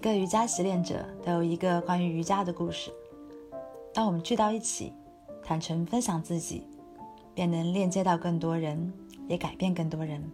[0.00, 2.90] 一个瑜伽习练者都有一个关于瑜伽的故事。
[3.92, 4.94] 当我们聚到一起，
[5.44, 6.66] 坦诚分享自己，
[7.34, 8.90] 便能链接到更多人，
[9.28, 10.24] 也改变更多人。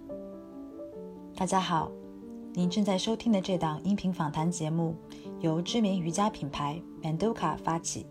[1.34, 1.90] 大家好，
[2.52, 4.94] 您正在收听的这档音频访谈节目
[5.40, 8.06] 由知名瑜伽品牌 Manduka 发起。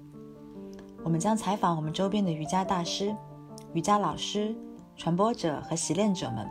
[1.06, 3.16] 我们将采访我们周边的瑜伽大师、
[3.72, 4.54] 瑜伽老师、
[4.98, 6.46] 传播者和习练者们，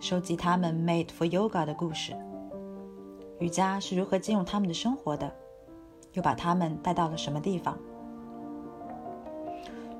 [0.00, 2.14] 收集他们 Made for Yoga 的故事。
[3.38, 5.32] 瑜伽是如何进入他们的生活的，
[6.12, 7.78] 又把他们带到了什么地方？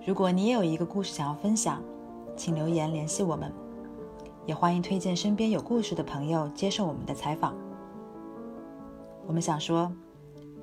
[0.05, 1.83] 如果你也有一个故事想要分享，
[2.37, 3.53] 请留言联系我们，
[4.47, 7.55] 也欢迎推荐身边有故事的朋友接受我们的采访。
[9.27, 9.93] 我们想说，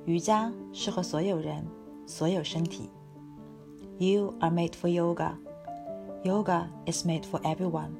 [0.04, 1.64] 瑜伽适合所有人，
[2.06, 2.90] 所有身体。
[3.98, 5.32] You are made for yoga.
[6.24, 7.90] Yoga is made for everyone.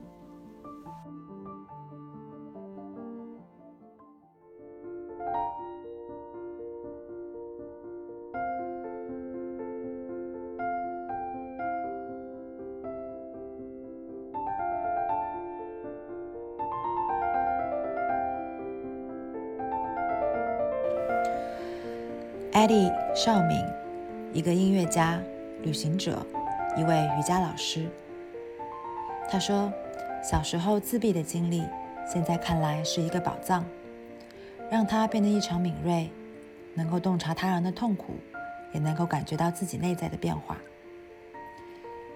[23.16, 23.64] 邵敏，
[24.34, 25.18] 一个音乐家、
[25.62, 26.22] 旅行者，
[26.76, 27.88] 一位瑜伽老师。
[29.30, 29.72] 他说，
[30.22, 31.64] 小时候自闭的经历，
[32.06, 33.64] 现在看来是一个宝藏，
[34.70, 36.10] 让他变得异常敏锐，
[36.74, 38.16] 能够洞察他人的痛苦，
[38.74, 40.58] 也能够感觉到自己内在的变化。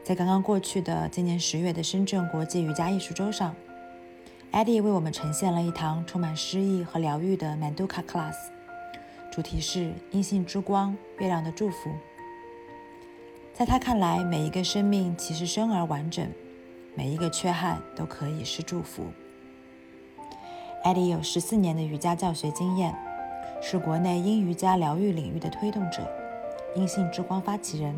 [0.05, 3.56] 在刚刚过去的今年十月的深圳国际瑜伽艺术周上，
[4.51, 8.34] 艾迪为我们呈现了一堂充满诗意和疗愈的 Manduka Class。
[9.31, 11.89] 主题是阴性之光，月亮的祝福。
[13.55, 16.28] 在他看来，每一个生命其实生而完整，
[16.97, 19.04] 每一个缺憾都可以是祝福。
[20.82, 22.93] 艾迪有十四年的瑜伽教学经验，
[23.62, 26.10] 是国内阴瑜伽疗愈领域的推动者，
[26.75, 27.94] 阴性之光发起人，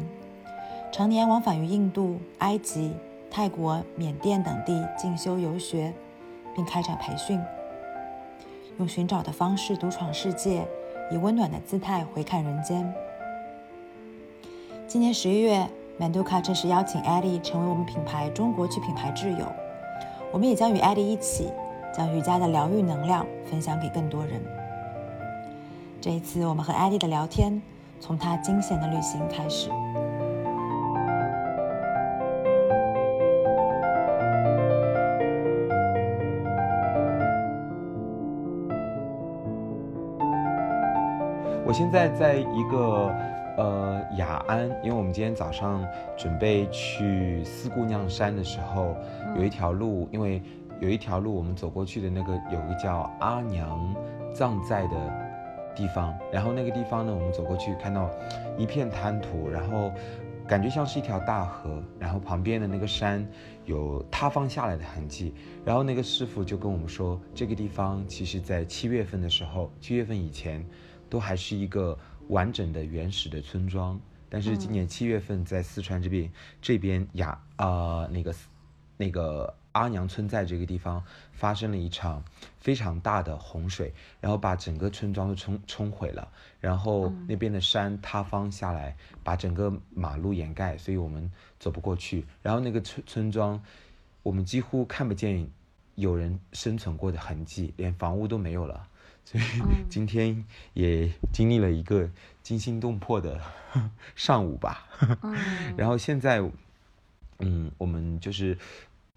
[0.93, 2.93] 常年往返于印度、埃及、
[3.31, 5.95] 泰国、缅甸等地进修游学，
[6.55, 7.41] 并开展培训，
[8.79, 10.69] 用寻找的方式独闯世界。
[11.13, 12.91] 以温暖的姿态回看人间。
[14.89, 15.69] 今年十一月
[16.01, 19.47] ，Manuka 正式邀请 Eddie 成为我们品牌中国区品牌挚友。
[20.33, 21.49] 我们也将与 Eddie 一起，
[21.95, 24.41] 将瑜伽的疗愈能量分享给更多人。
[26.01, 27.61] 这一次，我们和 Eddie 的聊天，
[28.01, 29.69] 从他惊险的旅行开始。
[41.73, 43.11] 我现在在一个
[43.57, 45.83] 呃雅安，因为我们今天早上
[46.19, 48.95] 准备去四姑娘山的时候，
[49.39, 50.43] 有一条路，因为
[50.81, 53.97] 有一条路我们走过去的那个有个叫阿娘
[54.35, 54.97] 葬在的
[55.75, 58.11] 地方，然后那个地方呢，我们走过去看到
[58.59, 59.91] 一片滩涂，然后
[60.47, 63.27] 感觉像是一条大河，然后旁边的那个山
[63.65, 65.33] 有塌方下来的痕迹，
[65.65, 70.63] 然后那个师傅就跟我们说，这个地方其实在七月份的时候，七月份以前。
[71.13, 74.01] 都还是一个完整的原始的村庄，
[74.31, 78.35] 但是今年七月份在四川这边这边雅啊那个
[78.97, 82.25] 那个阿娘村在这个地方发生了一场
[82.59, 83.93] 非常大的洪水，
[84.23, 86.27] 然后把整个村庄都冲冲毁了，
[86.61, 92.25] 然后那边的山塌方下来，把整个马路掩盖，所以我们走不过去。
[92.41, 93.63] 然后那个村村庄，
[94.23, 95.47] 我们几乎看不见
[95.97, 98.89] 有人生存过的痕迹，连房屋都没有了。
[99.25, 99.45] 所以
[99.89, 100.45] 今天
[100.75, 102.11] 也经历了一个
[102.43, 103.41] 惊心动魄的
[104.15, 104.87] 上午吧。
[105.77, 106.43] 然后现在，
[107.39, 108.59] 嗯，我们就是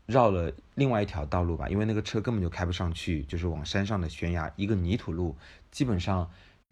[0.05, 5.35] 绕了另外一条道路吧，因为那个车根本就开不上去，就是往山上的悬崖，一个泥土路，
[5.71, 6.29] 基本上，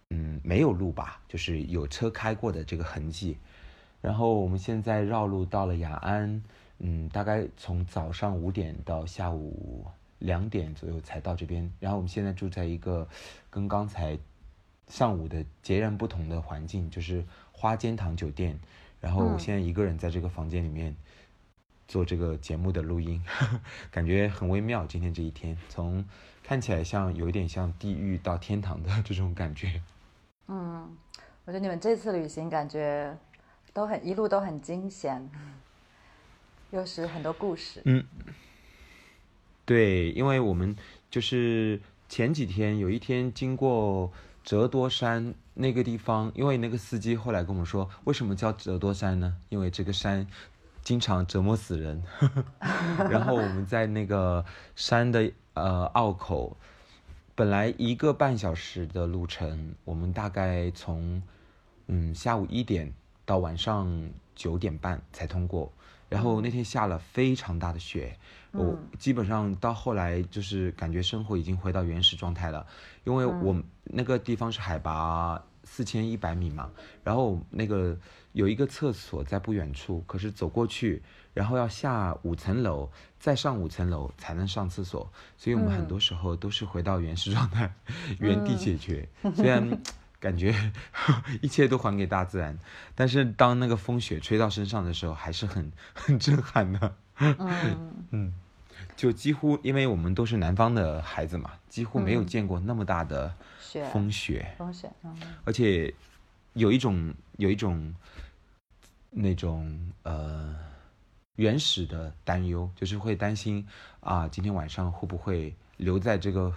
[0.10, 3.38] 嗯，没有路吧，就是有车开过的这个痕迹。
[4.02, 6.44] 然后我们现在绕路到了雅安，
[6.80, 9.86] 嗯，大概从早上五点到下午。
[10.24, 13.06] 两点左右才到这边，然后我们现在住在一个
[13.50, 14.18] 跟刚才
[14.88, 18.58] 上午的截然不同的环境，就是花间堂酒店。
[19.02, 20.96] 然后我现在一个人在这个房间里面
[21.90, 23.22] 做这个节目的录音，
[23.92, 24.86] 感觉很微妙。
[24.86, 26.06] 今天这一天，从
[26.42, 29.82] 看起来像有一点像地狱到天堂的这种感觉。
[30.48, 30.90] 嗯，
[31.44, 33.18] 我觉得你们这次旅行感觉
[33.74, 35.30] 都很一路都很惊险，
[36.72, 37.82] 又是很多故事。
[37.84, 38.06] 嗯。
[39.66, 40.76] 对，因为我们
[41.10, 41.80] 就是
[42.10, 44.12] 前几天有一天经过
[44.44, 49.38] 折多山那个地方，因为那个司机后来跟我们说，为什么叫折多山呢？
[49.48, 50.28] 因为这个山
[50.84, 52.04] 经常折磨死人。
[53.10, 54.44] 然后我们在那个
[54.76, 56.58] 山的呃坳口
[57.36, 61.24] 本来一个半小时的路程，我们大概从
[61.88, 62.94] 嗯下午一点
[63.26, 65.72] 到晚上九点半才通过。
[66.14, 68.16] 然后那天下了非常大的雪，
[68.52, 72.64] 我基本上到后来就是感觉生活已经回到原始状态了，
[73.04, 76.70] 因为我那个地方是海拔四千一百米嘛，
[77.04, 77.98] 然后那个
[78.34, 81.02] 有一个厕所在不远处，可是走过去，
[81.34, 82.88] 然后要下五层楼，
[83.18, 87.74] 再上五层楼才能上厕所，所以我们很多时候都是回到原始状态，
[88.20, 89.82] 原地解决，虽然。
[90.24, 90.56] 感觉
[91.44, 92.58] 一切都还给大自然，
[92.96, 96.96] 但是当那个风雪吹到身上的时候，还是很 很震撼的。
[97.18, 98.34] 嗯 嗯，
[98.96, 103.36] 就几乎因为我们都是南方的孩子嘛，几乎没有见过那么大的
[103.92, 104.56] 风雪。
[104.58, 104.90] 风雪，
[105.44, 105.94] 而且
[106.54, 107.94] 有一种有一种
[109.10, 110.56] 那种呃
[111.36, 113.68] 原始的担忧，就是会担心
[114.00, 116.54] 啊，今天晚上会不会留在这个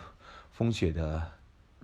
[0.52, 1.32] 风雪的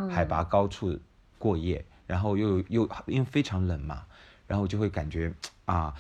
[0.09, 0.97] 海拔高处。
[1.43, 4.07] 过夜，然后又又因为非常冷嘛，
[4.47, 5.35] 然后就会感觉
[5.65, 5.93] 啊，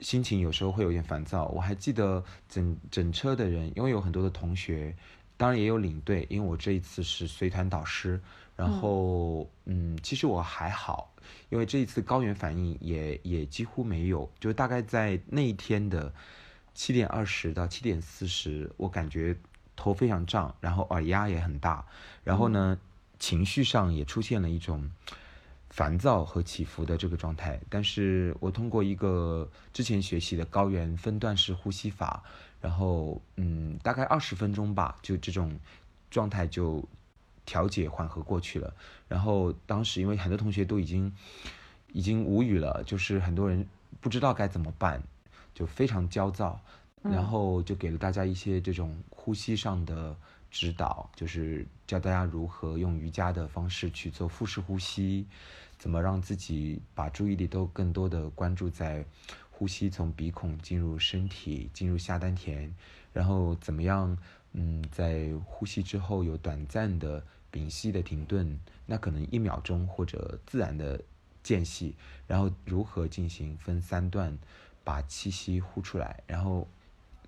[0.00, 1.44] 心情有时候会有点烦躁。
[1.48, 4.96] 我还记得整整车的人，因为有很多的同学，
[5.36, 8.18] 当然也有领队，因为我这一次是随团导师。
[8.56, 11.12] 然后嗯，其实我还好，
[11.50, 16.10] 因为这一次高原反应也也几乎没有，就大概在那一天的
[16.72, 19.36] 七点二十到七点四十，我感觉
[19.76, 21.84] 头非常胀，然后耳压也很大，
[22.24, 22.78] 然后呢。
[23.18, 24.90] 情绪上也出现了一种
[25.70, 32.22] 烦躁和起伏的这个状态，但是我通过一个之前学习的高原分段式呼吸法，
[32.60, 35.58] 然后嗯，大概二十分钟吧，就这种
[36.10, 36.82] 状态就
[37.44, 38.72] 调节缓和过去了。
[39.08, 41.12] 然后当时因为很多同学都已经
[41.92, 43.66] 已经无语了，就是很多人
[44.00, 45.02] 不知道该怎么办，
[45.54, 46.60] 就非常焦躁，
[47.02, 50.16] 然后就给了大家一些这种呼吸上的。
[50.50, 55.26] 指导就是教大家如何用瑜伽的方式去做腹式呼吸，
[55.78, 59.04] 怎么让自己把注意力都更多的关注在
[59.50, 62.72] 呼吸从鼻孔进入身体，进入下丹田，
[63.12, 64.16] 然后怎么样，
[64.52, 71.00] 嗯，在呼吸之后有短暂的屏息的停顿，那可能一秒钟或者自然的
[71.42, 71.94] 间隙，
[72.26, 74.38] 然后如何进行分三段
[74.82, 76.66] 把气息呼出来，然后。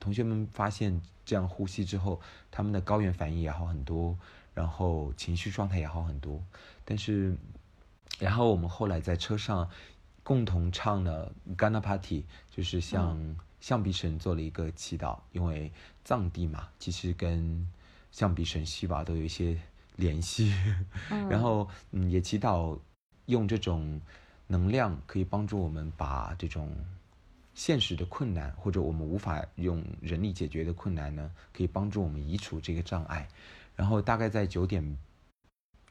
[0.00, 2.20] 同学们发现这样呼吸之后，
[2.50, 4.18] 他们的高原反应也好很多，
[4.54, 6.42] 然后情绪状态也好很多。
[6.84, 7.36] 但是，
[8.18, 9.68] 然后我们后来在车上
[10.22, 15.70] 共同唱了 Ganapati，就是向象鼻神做了一个祈祷，因为
[16.02, 17.68] 藏地嘛，其实跟
[18.10, 19.60] 象鼻神西瓦都有一些
[19.96, 20.52] 联系。
[21.28, 22.78] 然后，嗯，也祈祷
[23.26, 24.00] 用这种
[24.46, 26.74] 能量可以帮助我们把这种。
[27.60, 33.28] 现实的困难，或者我们无法用人力解决的困难呢，可以帮助我们移除这个障碍。
[33.76, 34.96] 然后大概在九点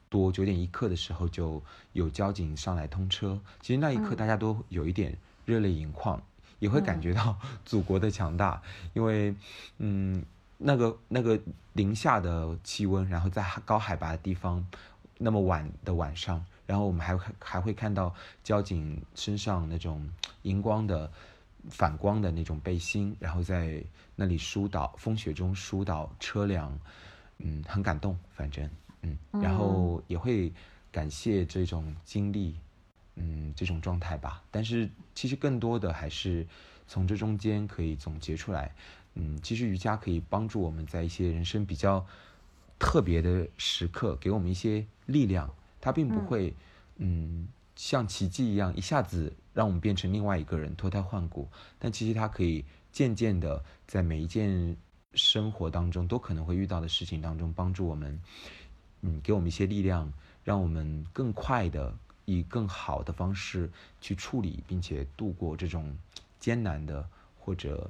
[0.09, 1.61] 多、九点一刻的时候，就
[1.93, 3.39] 有交警上来通车。
[3.61, 6.19] 其实那一刻大家都有一点热泪盈眶，
[6.57, 8.59] 也会感觉到祖国的强大。
[8.95, 9.35] 因为，
[9.77, 10.25] 嗯，
[10.57, 11.39] 那个那个
[11.73, 14.65] 零下的气温，然后在高海拔的地方，
[15.19, 20.09] 那么晚的晚上，然后我们还还会看到交警身上那种
[20.41, 21.11] 荧光的。
[21.69, 23.83] 反光的那种背心，然后在
[24.15, 26.79] 那里疏导风雪中疏导车辆，
[27.39, 28.69] 嗯，很感动，反正
[29.01, 30.53] 嗯，然后也会
[30.91, 32.55] 感谢这种经历，
[33.15, 34.41] 嗯，这种状态吧。
[34.49, 36.47] 但是其实更多的还是
[36.87, 38.73] 从这中间可以总结出来，
[39.15, 42.05] 嗯，其实瑜伽可以帮助我们在一些人生比较
[42.79, 45.53] 特别的时刻，给我们一些力量。
[45.81, 46.53] 它并不会，
[46.97, 47.47] 嗯。
[47.79, 51.47] 像奇迹一样，一下子让我们变成另外一个人，脱胎换骨。
[51.79, 54.75] 但其实它可以渐渐的，在每一件
[55.13, 58.21] 生活当中都可能会遇到的事情当中，帮助我们，
[58.99, 60.11] 嗯，给我们一些力量，
[60.43, 61.95] 让我们更快的
[62.25, 63.71] 以更好的方式
[64.01, 65.97] 去处理，并且度过这种
[66.37, 67.07] 艰难的
[67.39, 67.89] 或者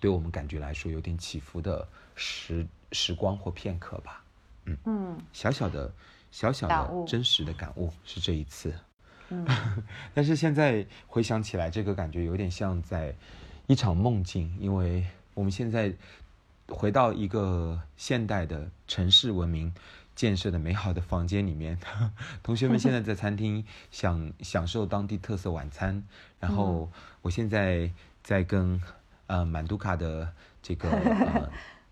[0.00, 1.86] 对我们感觉来说有点起伏的
[2.16, 4.24] 时时光或片刻吧。
[4.64, 5.94] 嗯嗯，小小的、
[6.32, 8.74] 小小的、真实的感悟是这一次。
[9.28, 9.44] 嗯，
[10.14, 13.14] 但是现在回想起来，这个感觉有点像在
[13.66, 15.04] 一场梦境，因为
[15.34, 15.92] 我们现在
[16.68, 19.74] 回到一个现代的城市文明
[20.14, 21.76] 建设的美好的房间里面，
[22.42, 26.02] 同学们现在在餐厅享享受当地特色晚餐，
[26.38, 26.88] 然后
[27.22, 27.90] 我现在
[28.22, 28.80] 在跟
[29.26, 31.50] 呃满都卡的这个呃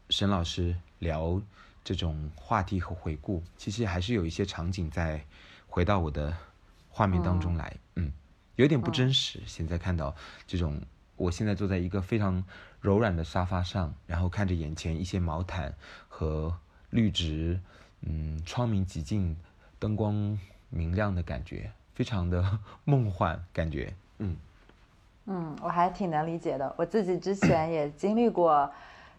[0.09, 1.43] 沈老师聊
[1.83, 5.25] 这种话题和回顾，其实还是有一些场景在
[5.67, 6.33] 回到我的。
[6.95, 8.13] 画面当中来，嗯，
[8.55, 9.41] 有点不真实。
[9.47, 10.15] 现在看到
[10.47, 10.81] 这种，
[11.17, 12.45] 我现在坐在一个非常
[12.81, 15.75] 柔软的沙发上，然后看着眼前一些毛毯
[16.09, 16.57] 和
[16.91, 17.59] 绿植，
[18.03, 19.37] 嗯，窗明几净，
[19.81, 20.39] 灯光
[20.71, 23.93] 明亮的感觉，非常的 梦幻感觉。
[24.19, 24.37] 嗯
[25.27, 26.73] 嗯，我还挺能理解的。
[26.79, 28.71] 我自己之前也经历过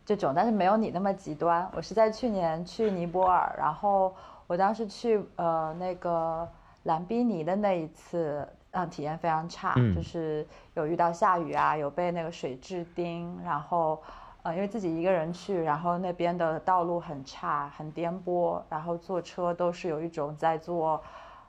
[0.05, 1.69] 这种，但是没有你那么极端。
[1.73, 4.15] 我是在去年去尼泊尔，然后
[4.47, 6.47] 我当时去呃那个
[6.85, 8.47] 兰比尼的那一次。
[8.77, 14.03] 嗯，体验非常差，就是有遇到下雨啊，有被那个水蛭叮，然后，
[14.43, 21.01] 呃，因为自己一个人去，然后那边的道路很差，很颠簸，然后坐车都是有一种在坐，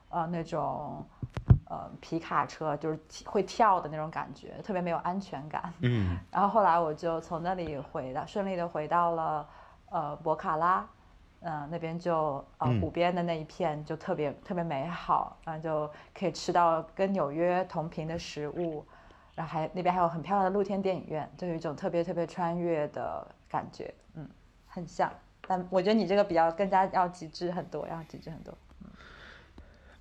[0.08, 1.04] 呃，那种，
[1.68, 5.74] 呃，皮卡车，就是会跳的那种感觉，特别没有安全感。
[5.80, 9.48] 嗯，然后后来我就从那里回到，顺利的回到了，
[9.90, 10.86] 呃，博卡拉。
[11.48, 18.84] 嗯，那边就呃湖边的那一片就特别特别美好，然后就可以吃到跟纽约同频的食物，
[19.36, 24.28] 然后还那边还有很漂亮的露天电影院，就有一种特别特别穿越的感觉，嗯，
[24.66, 25.08] 很像。
[25.46, 28.52] 但我觉得你这个比较更加要极致很多，要极致很多。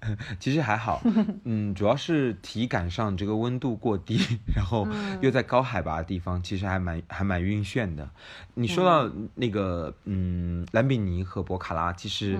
[0.39, 1.01] 其实还好，
[1.45, 4.19] 嗯，主要是体感上这个温度过低，
[4.55, 4.87] 然后
[5.21, 8.09] 又在高海拔的地方，其实还蛮还蛮晕眩的。
[8.53, 12.39] 你说到那个，嗯，兰比尼和博卡拉，其实，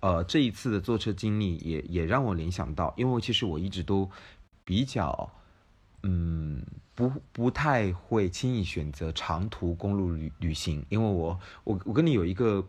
[0.00, 4.10] 呃，这一次的坐车经历也也让我联想到，因为其实我一直都
[4.64, 5.30] 比较，
[6.02, 6.62] 嗯，
[6.94, 12.66] 不不太会轻易选择长途公路旅旅行，因为我我我跟你有一个，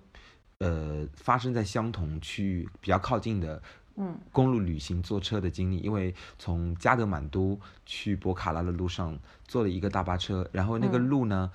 [0.60, 3.62] 呃，发生在相同区域比较靠近的。
[4.00, 11.52] 嗯，公路旅行坐车的经历，因为从加德满都去博卡拉的路上坐了一个大巴车，然后那个路呢，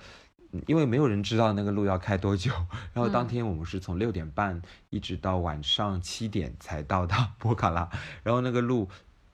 [0.67, 2.51] 因为没有人知道那个路要开多久，
[2.91, 7.89] 然后当天我们是从六点半一直到晚上七点才到达博卡拉，
[8.23, 8.89] 然后那个路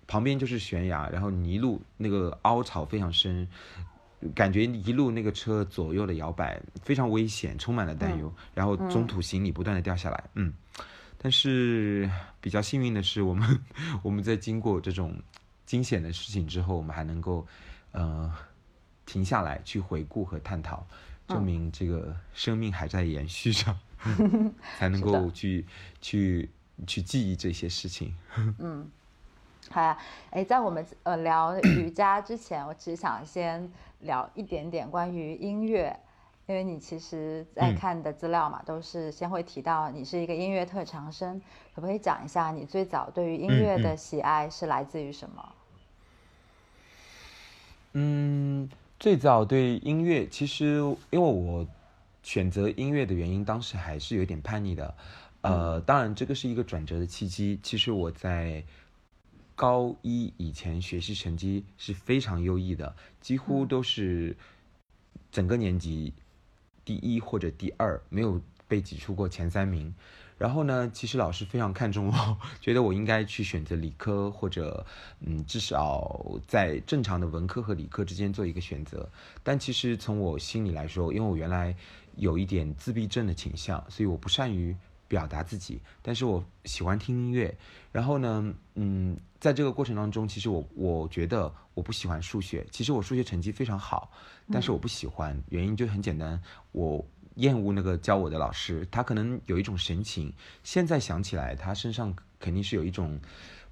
[0.05, 3.47] 旁边就是悬崖，然后泥路那个凹槽非常深，
[4.35, 10.53] 感觉一路那个车左右的摇摆非常危险，充满了担忧，然后中途行李不断的掉下来，嗯。
[11.21, 12.09] 但是
[12.39, 13.59] 比较幸运的是，我们
[14.01, 15.21] 我们在经过这种
[15.65, 17.45] 惊险的事情之后，我们还能够
[17.91, 18.33] 呃
[19.05, 20.87] 停下来去回顾和探讨，
[21.27, 23.75] 证明这个生命还在延续着，
[24.79, 25.65] 才能够去
[25.99, 26.49] 去
[26.87, 28.15] 去记忆这些事情。
[28.57, 28.89] 嗯，
[29.69, 29.97] 好呀，
[30.29, 35.99] 哎，在我们呃聊瑜伽之前，我只想先聊一点点关于音乐。
[36.49, 41.39] 因为你其实，在看的资料嘛，都是先会提到你是一个音乐特长生，
[41.75, 45.53] 可不可以讲一下你最早对于音乐的喜爱是来自于什么？
[47.93, 48.67] 嗯，
[48.99, 50.77] 最早对音乐，其实
[51.11, 51.67] 因为我
[52.23, 54.95] 选择音乐的原因，当时还是有点叛逆的。
[55.41, 57.59] 呃，当然这个是一个转折的契机。
[57.61, 58.63] 其实我在
[59.53, 64.35] 高一以前学习成绩是非常优异的，几乎都是
[65.31, 66.11] 整个年级。
[66.89, 69.93] 第一或者第二，没有被挤出过前三名。
[70.39, 74.83] 然后呢，其实老师非常看重我， 觉得我应该去选择理科，或者
[75.19, 79.07] 嗯，至少在正常的文科和理科之间做一个选择。
[79.43, 81.75] 但其实从我心里来说，因为我原来
[82.15, 84.75] 有一点自闭症的倾向，所以我不善于
[85.07, 85.79] 表达自己。
[86.01, 87.55] 但是我喜欢听音乐。
[87.91, 92.65] 然后呢，嗯，在这个过程当中，其实我我觉得我不喜欢数学。
[92.71, 94.11] 其实我数学成绩非常好。
[94.51, 96.41] 但是我不喜欢，原因就很简单，
[96.71, 97.05] 我
[97.35, 103.19] 厌恶那个教我的老师，他可能有一种神情，现在想起来，他身上肯定是有一种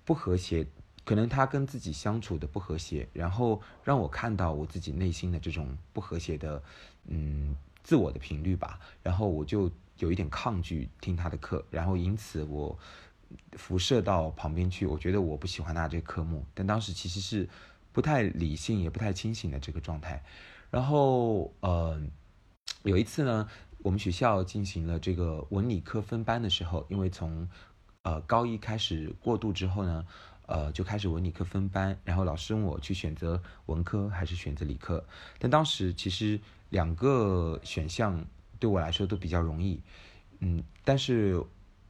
[0.06, 0.68] 不和谐，
[1.04, 6.62] 可能他跟自己相处的不和谐，然后让我看到我自己内心的这种不和谐的，
[7.08, 12.78] 嗯，自我的频率吧，然后我就有一点抗拒听他的课，然后因此我
[13.54, 17.48] 辐射到旁边去，我觉得我不喜欢他这个科目，但当时其实是
[17.92, 20.24] 不太理性也不太清醒的这个状态。
[20.70, 22.02] 然后，呃，
[22.84, 23.48] 有一次呢，
[23.80, 27.48] 我们学校进行了这个文理科分班的时候，因为从，
[28.04, 30.06] 呃，高一开始过渡之后呢，
[30.46, 35.06] 呃，就开始文理科分班，然后老师问我去选择文科还是选择理科，
[35.40, 38.26] 但当时其实两个选项
[38.60, 39.82] 对我来说都比较容易，
[40.40, 41.42] 嗯，但是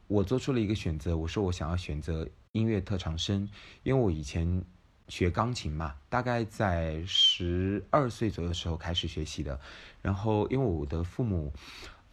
[0.08, 3.50] 我做出了一个选择，我说我想要选择音乐特长生，
[3.84, 4.64] 因为我以前。
[5.10, 9.58] 学钢琴嘛，大概在十二岁左右时候开始学习的。
[10.02, 11.54] 然后，因为我的父母，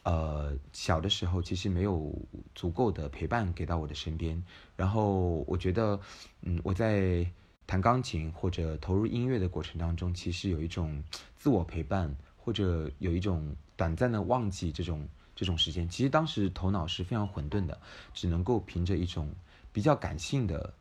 [0.04, 2.16] 呃，小的时候其实没有
[2.54, 4.40] 足够的陪伴给到我的身边。
[4.76, 5.98] 然后，我觉得，
[6.42, 7.28] 嗯，我在
[7.66, 11.02] 弹钢琴或者投入音乐的过程当中，其实有一种
[11.36, 15.88] 自我陪伴，或者有一种短暂的忘记这种这种时间。
[15.88, 17.80] 其实当时头脑是非常混沌的，
[18.12, 19.32] 只能够凭着一种
[19.72, 20.72] 比较感性的。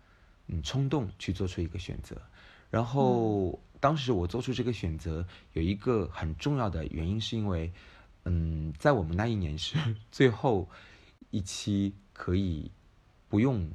[0.48, 2.22] 嗯，冲动去做出一个选择，
[2.70, 7.72] 然后当时我做出这个选择有一个很重要的原因，是因为，
[8.26, 9.78] 嗯，在我们那一年是
[10.12, 10.68] 最后
[11.30, 12.70] 一期可以
[13.30, 13.66] 不用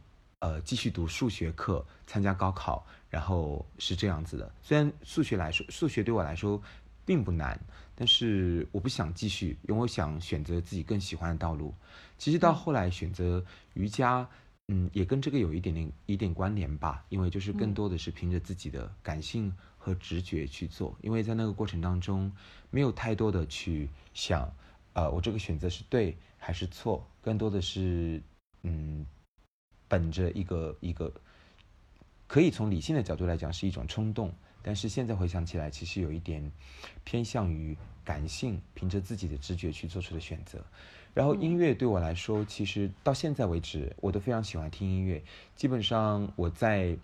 [0.40, 4.52] 呃继续读数学课，参加高考，然后是这样子的。
[4.62, 6.60] 虽然数学来说，数学对我来说
[7.06, 7.58] 并不难，
[8.00, 11.74] 但是我不想继续，因为我想选择自己更喜欢的道路。
[12.16, 14.28] 其实到后来选择瑜伽，
[14.68, 22.30] 嗯，也跟这个有一点点一点关联吧，因为就是更多的是凭着自己的感性和直觉去做，因为在那个过程当中
[22.70, 24.48] 没有太多的去想，
[24.92, 28.22] 呃，我这个选择是对还是错，更多的是
[28.62, 29.04] 嗯，
[29.88, 31.12] 本着一个一个，
[32.28, 34.32] 可以从理性的角度来讲是一种冲动，
[34.68, 36.52] 但是现在回想起来，其实有一点
[37.02, 40.62] 偏向于感性，凭着自己的直觉去做出的选择。
[41.14, 45.24] 然后音乐对我来说，其实到现在为止，我都非常喜欢听音乐。
[45.56, 46.94] 基本上我在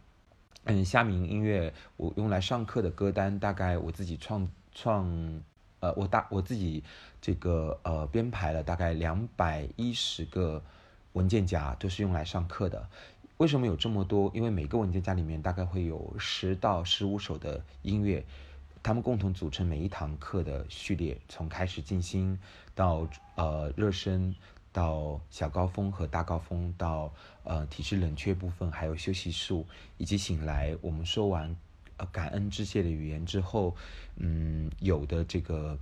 [0.64, 5.42] 嗯虾米音乐，我用来上课的歌单，大概我自己创创
[5.80, 6.84] 呃我大我自己
[7.18, 10.62] 这个呃编排了大概两百一十个
[11.14, 12.86] 文件夹，都是用来上课的。
[13.44, 14.30] 为什么有这么多？
[14.32, 18.24] 因为每个文件夹里面大概会有十到十五首的音乐。
[18.82, 22.38] 他们共同组成每一堂课的序列，从开始静心
[22.74, 24.34] 到呃热身，
[24.72, 29.66] 到小高峰和大高峰，到呃体式冷却部分，还有休息术，
[29.98, 30.74] 以及醒来。
[30.80, 31.54] 我们说完
[31.98, 33.76] 呃感恩致谢的语言之后，
[34.16, 35.78] 嗯，有的这个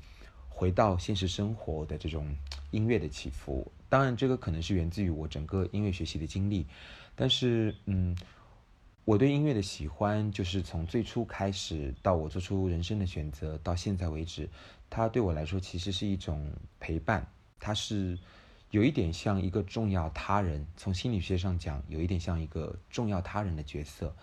[0.48, 2.36] 回到现实生活的这种
[2.72, 3.70] 音乐的起伏。
[3.88, 6.66] 当然，这个可能是源自于我整个音乐学习的经历，
[7.14, 8.16] 但是嗯。
[9.04, 14.48] 我对音乐的喜欢，就是从最初开始到我做出人生的选择，到现在为止，
[14.88, 17.26] 它对我来说其实是一种陪伴。
[17.58, 18.16] 它是
[18.70, 24.14] 有一点像一个重要他人，从心理学上讲，有一点像一个重要他人的角色。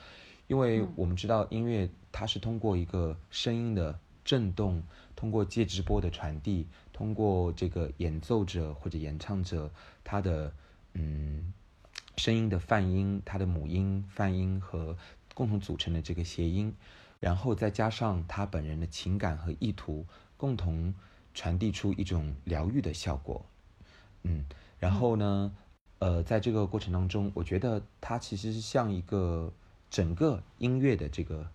[0.48, 4.82] 因为我们知道音乐，它是通过一个声音的震动，
[5.14, 9.70] 通过介质波的传递，通过这个演奏者或者演唱者
[10.06, 10.54] 他的
[10.94, 11.54] 嗯。
[12.20, 14.98] 声音的泛音，它的母音、泛音和
[15.34, 16.76] 共同组成的这个谐音，
[17.22, 20.06] 然后再加上他本人的情感和意图，
[20.36, 20.94] 共同
[21.34, 23.46] 传递出一种疗愈的效果。
[24.24, 24.44] 嗯，
[24.80, 25.56] 然后呢，
[26.00, 29.50] 呃，在这个过程当中，我觉得它其实是像一个
[29.90, 31.50] 整个音乐的这个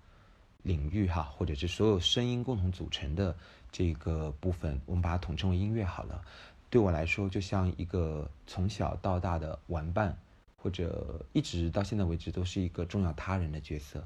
[0.63, 3.37] 领域哈，或者是所有声音共同组成的
[3.71, 6.25] 这个部分，我们把它统称为音乐好了。
[6.71, 10.17] 对我来说，就像一个从小到大的玩伴。
[10.65, 14.03] 或者一直到现在为止都是一个重要他人的角色，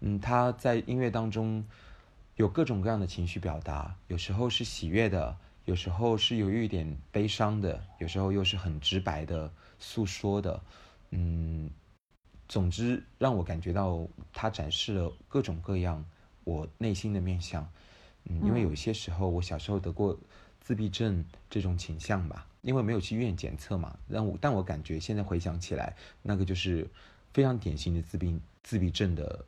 [0.00, 1.62] 嗯，他在音乐当中
[2.36, 10.58] 有各种各样的情绪表达，有时候是喜悦的，有时候是有一点悲伤的，有时候又是很直白的诉说的，
[11.10, 11.70] 嗯，
[12.48, 16.02] 总之让我感觉到他展示了各种各样
[16.44, 17.70] 我内心的面相，
[18.24, 20.18] 嗯，因为有些时候我小时候得过
[20.58, 22.46] 自闭症这种倾向吧。
[22.62, 26.86] 因为没有去医院检测嘛，但我但我感觉现在回想起来，那个就是
[27.32, 29.44] 非常典型的自闭自闭症的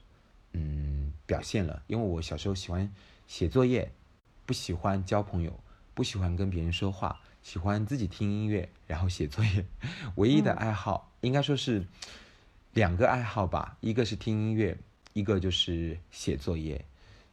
[0.53, 1.83] 嗯表现了。
[1.89, 2.91] 因为我小时候喜欢
[3.27, 3.91] 写作业，
[4.47, 5.59] 不喜欢交朋友，
[5.93, 9.67] 不喜欢跟别人说话，喜欢自己听音乐，然后写作业。
[10.15, 11.85] 唯一的爱好应该说是
[12.73, 14.79] 两个爱好吧，一个是听音乐，
[15.15, 16.85] 一个就是写作业。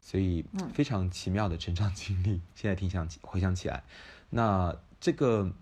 [0.02, 2.42] 所以非常奇妙的成长经历。
[2.56, 3.84] 现在听想起回想起来，
[4.32, 5.54] 那这个。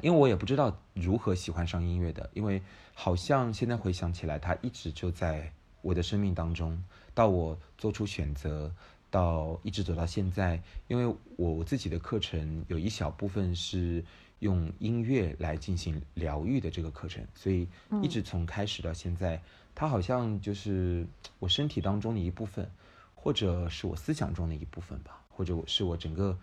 [0.00, 2.62] 因为我也不知道如何喜欢上音乐的，因为
[2.94, 5.52] 好像现在回想起来，它一直就在
[5.82, 6.82] 我的生命当中。
[7.14, 8.72] 到我做出选择，
[9.10, 14.02] 到一直走到现在，因为我自己的课程有一小部分是
[14.38, 17.68] 用音乐来进行疗愈的这个课程，所以
[18.02, 19.42] 一直从开始到现在，
[19.74, 21.06] 它好像就是
[21.38, 22.68] 我身体当中的一部分，
[23.14, 26.38] 或者是我思想中的一部分吧，或者是我整个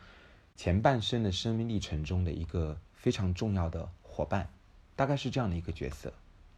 [0.56, 2.78] 前半生的生命历程中的一个。
[3.00, 4.50] 非常重要的伙伴，
[4.94, 6.12] 大概是这样的一个角色。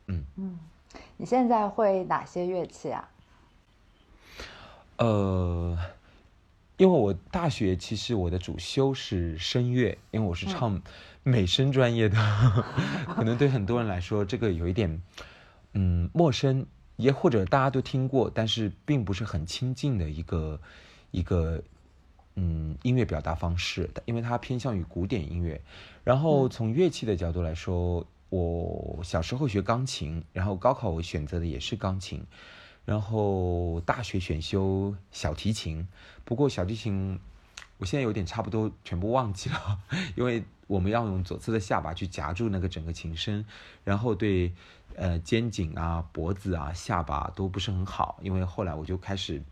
[0.08, 0.60] 嗯嗯，
[1.17, 3.08] 你现在会哪些乐器啊？
[4.97, 5.77] 呃，
[6.77, 10.82] 因为我大学其实我的主修是声乐，因为我是唱
[11.21, 12.17] 美声专业的，
[13.15, 15.01] 可能对很多人来说这个有一点
[15.73, 20.60] 嗯陌生，也或者大家都听过，但是并不是很亲近的一个
[21.12, 21.62] 一个。
[22.35, 25.61] 嗯，音乐表达方式，因为它偏向于古典音乐。
[26.03, 32.23] 然后从乐器的角度来说，我小时候学钢琴，然后高考我选择的也是钢琴，
[32.85, 35.85] 然后大学选修小提琴。
[36.23, 37.19] 不过小提琴，
[37.77, 39.79] 我现在有点差不多全部忘记了，
[40.15, 43.45] 因为我们要用左侧的下巴去夹住那个整个琴身，
[43.83, 44.53] 然后对
[44.95, 48.17] 呃肩颈啊、脖子啊、下巴都不是很好。
[48.21, 49.43] 因为后来我就开始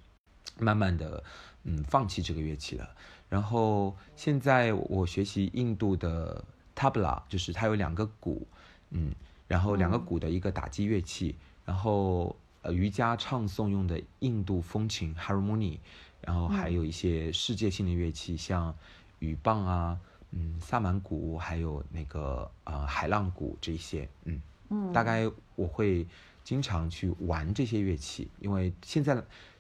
[0.58, 1.22] 慢慢的。
[1.64, 2.90] 嗯，放弃这个乐器了。
[3.30, 6.44] 然后现在我学习印度的
[6.76, 8.48] tabla，就是它有两个鼓，
[8.90, 9.14] 嗯，
[9.48, 15.78] 然后两个鼓的一个打击乐器，然后呃瑜伽唱诵用的印度风琴 harmony，
[16.22, 18.76] 然后还有一些世界性的乐器，像
[19.20, 20.00] 雨棒啊，
[20.32, 24.42] 嗯，萨满鼓，还有那个呃海浪鼓这些，嗯。
[24.72, 26.06] 嗯，大概我会
[26.44, 29.20] 经常去玩这些乐器，因为现在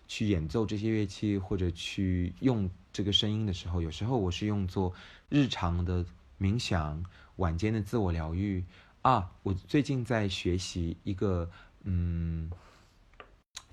[0.10, 4.93] 去演奏这些乐器或者去用这个声音的时候，有时候我是用作
[5.30, 6.04] 日常的
[6.38, 7.06] 冥想、
[7.38, 8.65] 晚间的自我疗愈。
[9.04, 11.50] 啊，我最近在学习一个
[11.84, 12.52] 嗯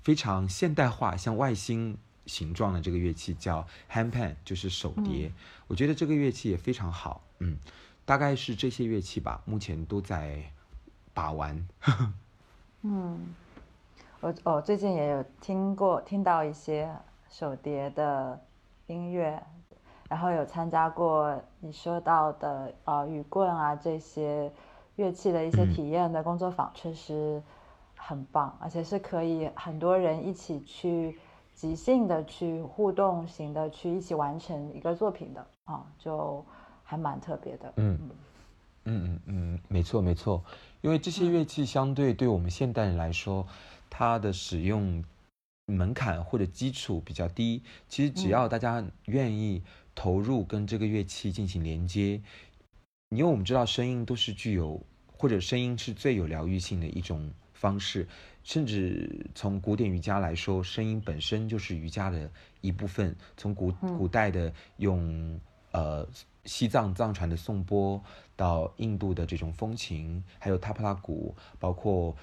[0.01, 1.97] 非常现代化、像外星
[2.27, 5.31] 形状的这个乐器，叫 handpan，就是手碟。
[5.67, 7.25] 我觉得这个乐器也非常好。
[7.39, 7.57] 嗯，
[8.05, 10.53] 大概是这些乐器吧，目前都在
[11.13, 11.67] 把玩。
[12.83, 13.33] 嗯，
[14.21, 16.89] 我我最近也有听过、听到一些
[17.29, 18.39] 手碟的
[18.87, 19.41] 音乐，
[20.09, 24.51] 然后有参加过你说到的呃雨棍啊这些。
[24.97, 27.39] 乐器的一些体验的工作坊确实
[27.95, 31.19] 很棒，而且是可以很多人一起去
[31.53, 36.43] 即兴的去互动型的去一起完成一个作品的啊，就
[36.83, 37.71] 还蛮特别的。
[37.75, 38.09] 嗯
[38.85, 40.43] 嗯嗯嗯，没错没错，
[40.81, 43.45] 因为这些乐器相对对我们现代人来说，
[43.89, 45.03] 它的使用
[45.65, 47.61] 门槛或者基础比较低。
[47.87, 49.61] 其实只要大家愿意
[49.93, 52.21] 投入跟这个乐器进行连接。
[53.09, 54.81] 因为我们知道声音都是具有，
[55.17, 58.05] 或者声音是最有疗愈性的一种方式，
[58.43, 63.15] 甚至从古典瑜伽来说，声音本身就是瑜伽的一部分。
[63.37, 65.39] 从古古代的用
[65.71, 66.05] 呃
[66.43, 68.03] 西藏藏传的颂钵，
[68.35, 72.13] 到印度的这种风琴，还有塔普拉鼓，包括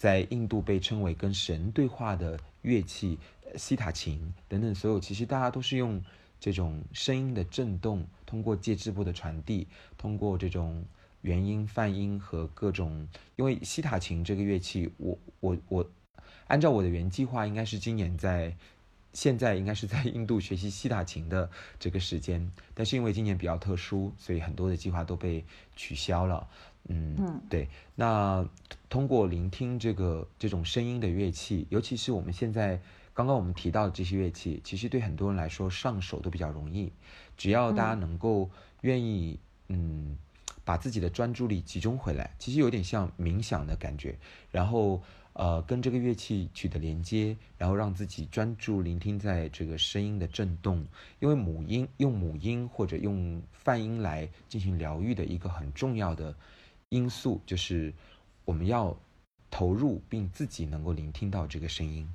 [0.00, 3.18] 在印度被称为跟神对话的乐器
[3.56, 6.02] 西塔琴等等，所有其实大家都是用。
[6.42, 9.66] 这种声音的震动，通过介质部的传递，
[9.98, 10.82] 通过这种
[11.20, 15.86] 元音、泛音和各种，因为西塔琴这个乐器，我我我，
[16.46, 18.56] 按照我的原计划，应该是今年在，
[19.12, 25.44] 现在应该是在印度学习西塔琴的这个时间，但是因为今年比较特殊，所以很多的计划都被
[25.76, 26.48] 取消了。
[26.88, 27.68] 嗯嗯，对。
[27.94, 28.48] 那
[28.88, 32.80] 通过聆听这个这种声音的乐器，尤其是我们现在。
[33.12, 36.90] 刚刚我们提到的这些乐器，其实对很多人来说上手都比较容易，
[37.36, 38.48] 只要大家能够
[38.80, 39.38] 愿意，
[39.68, 40.16] 嗯，
[40.64, 44.16] 把自己的专注力集中回来，其实有点像冥想的感觉，
[44.50, 45.02] 然后
[45.34, 50.86] 呃跟这个乐器取得连接，然后让自己专注聆听在这个声音的震动，
[51.18, 56.34] 因为母音用母音或者用泛音来进行疗愈的一个很重要的
[56.90, 57.94] 因素，就是
[58.44, 58.96] 我们要
[59.48, 62.12] 投入并自己能够聆听到这个声音。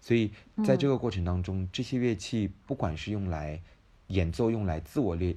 [0.00, 0.32] 所以，
[0.64, 3.60] 在这个过程当中，这些乐器不管是用来
[4.08, 5.36] 演奏、用来自我练、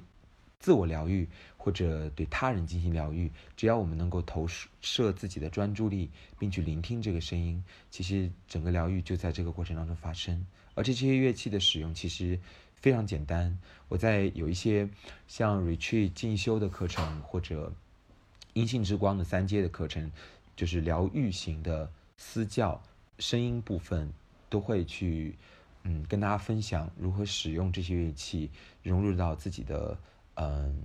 [0.58, 4.48] 自我疗愈，或者对他人进行疗愈，只要我们能够投
[4.80, 10.44] 射自己的专注力，并去聆听这个声音，其实整个疗愈就在这个过程当中发生。
[10.74, 12.40] 而且，这些乐器的使用其实
[12.74, 13.56] 非常简单。
[13.88, 14.88] 我在有一些
[15.28, 17.72] 像 Retreat 进修的课程，或者
[18.54, 20.10] 阴性之光的三阶的课程，
[20.56, 22.82] 就是疗愈型的私教
[23.18, 24.12] 声音部分。
[24.52, 25.34] 都会去，
[25.84, 28.50] 嗯，跟大家分享如何使用这些乐器，
[28.82, 29.96] 融入到自己的
[30.34, 30.78] 嗯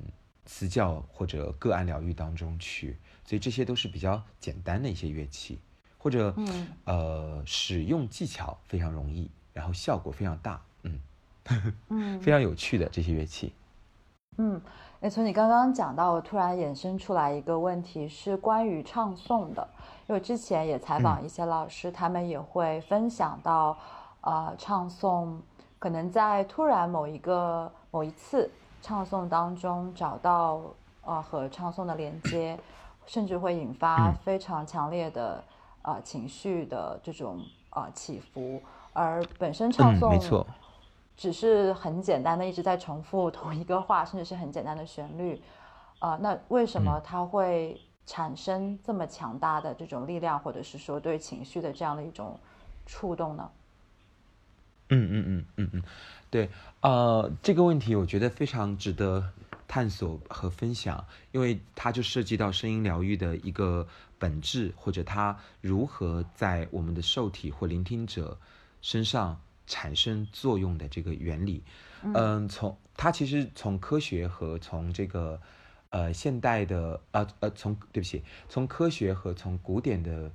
[0.45, 2.95] 私教或者个案疗愈当中去。
[3.25, 5.59] 所以这些都是比较简单的一些乐器，
[5.97, 10.99] 或者嗯呃使用技巧非常容易，然后效果非常大，嗯
[11.89, 13.51] 嗯， 非常有趣的这些乐器。
[14.37, 14.61] 嗯，
[14.99, 19.67] 哎，从你刚刚讲到，我突然衍生出来一个问题，是关于唱诵的。
[20.07, 23.77] 因为之前也采访一些老师，他们也会分享到，
[24.21, 25.37] 呃，唱诵
[25.77, 28.49] 可能在突然某一个某一次
[28.81, 30.61] 唱诵当中找到
[31.03, 32.57] 呃和唱诵的连接，
[33.05, 35.43] 甚至会引发非常强烈的
[35.83, 38.59] 呃情绪的这种呃起伏，
[38.93, 40.43] 而本身唱诵没错，
[41.17, 45.41] 只是很简单的一直在重复同一个话，甚至是很简单的旋律，
[45.99, 47.77] 呃，那为什么它会？
[48.09, 52.39] 产生这么强大的这种力量，或者是说对情绪的这样的一种
[52.85, 53.51] 触动呢？
[54.87, 55.83] 嗯嗯嗯嗯嗯，
[56.29, 56.49] 对，
[56.79, 59.21] 呃，这个问题我觉得非常值得
[59.67, 63.85] 探索和分享，因为它就涉及到声音疗愈的一个
[64.17, 68.37] 本质，或者它如何在我们的受体或聆听者
[68.81, 71.63] 身上产生作用的这个原理。
[72.01, 75.39] 嗯，从它其实从科学和从这个。
[75.89, 80.29] 呃，现代的呃呃，从对不起，从科学和从古典的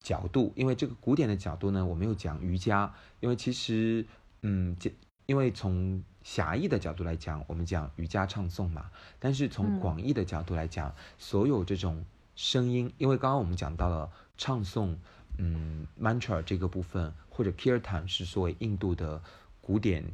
[0.00, 4.06] 角度，因为这个古典的角度呢，我没有讲瑜伽，因为其实
[4.42, 4.76] 嗯，
[5.24, 12.04] 因为从狭义的角度来讲，我们讲瑜伽唱诵嘛，但是从广义的角度来讲，所有这种
[12.36, 14.96] 声音，因为刚刚我们讲到了唱诵，
[15.38, 19.22] 嗯，mantra 这个部分，或者 kirtan 是作为印度的
[19.60, 20.04] 古典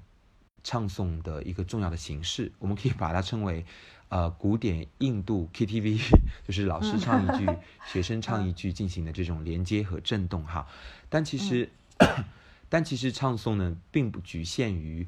[0.63, 3.65] 唱诵的一个重要的形式，我们可以把它称为，
[4.09, 6.01] 呃，古典印度 KTV，
[6.47, 7.47] 就是老师唱一句，
[7.87, 10.67] 学生唱一句进行的这种连接和震动哈。
[11.09, 11.69] 但其实，
[12.69, 15.07] 但其实唱诵呢，并不局限于。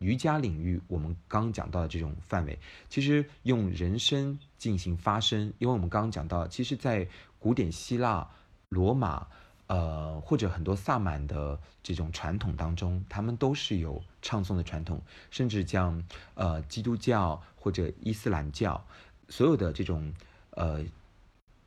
[0.00, 2.56] 瑜伽领域，我们刚讲到的这种范围，
[2.88, 7.08] 其实用人声进行发声，因为我们刚刚讲到，其实，在
[7.40, 8.30] 古典希腊、
[8.68, 9.26] 罗马，
[9.66, 15.00] 呃，或者很多萨满的这种传统当中，他们都是有唱诵的传统，
[15.30, 16.02] 甚至像
[16.34, 18.84] 呃基督教或者伊斯兰教，
[19.28, 20.12] 所有的这种
[20.50, 20.84] 呃，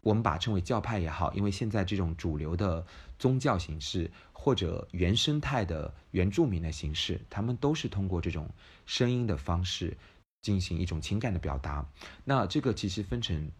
[0.01, 2.85] 我们把称为教派也好，因为现在这种主流的
[3.19, 4.09] 宗教形式。
[4.43, 8.49] 或者原生态的原住民的形式，他们都是通过这种
[8.87, 9.95] 声音的方式
[10.41, 11.85] 进行一种情感的表达。
[12.25, 13.51] 那这个其实分成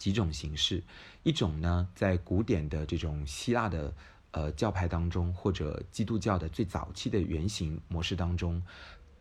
[0.00, 0.82] 几种形式，
[1.22, 3.94] 一种呢，在古典的这种希腊的
[4.32, 8.62] 呃教派当中，或者基督教的最早期的原型模式当中，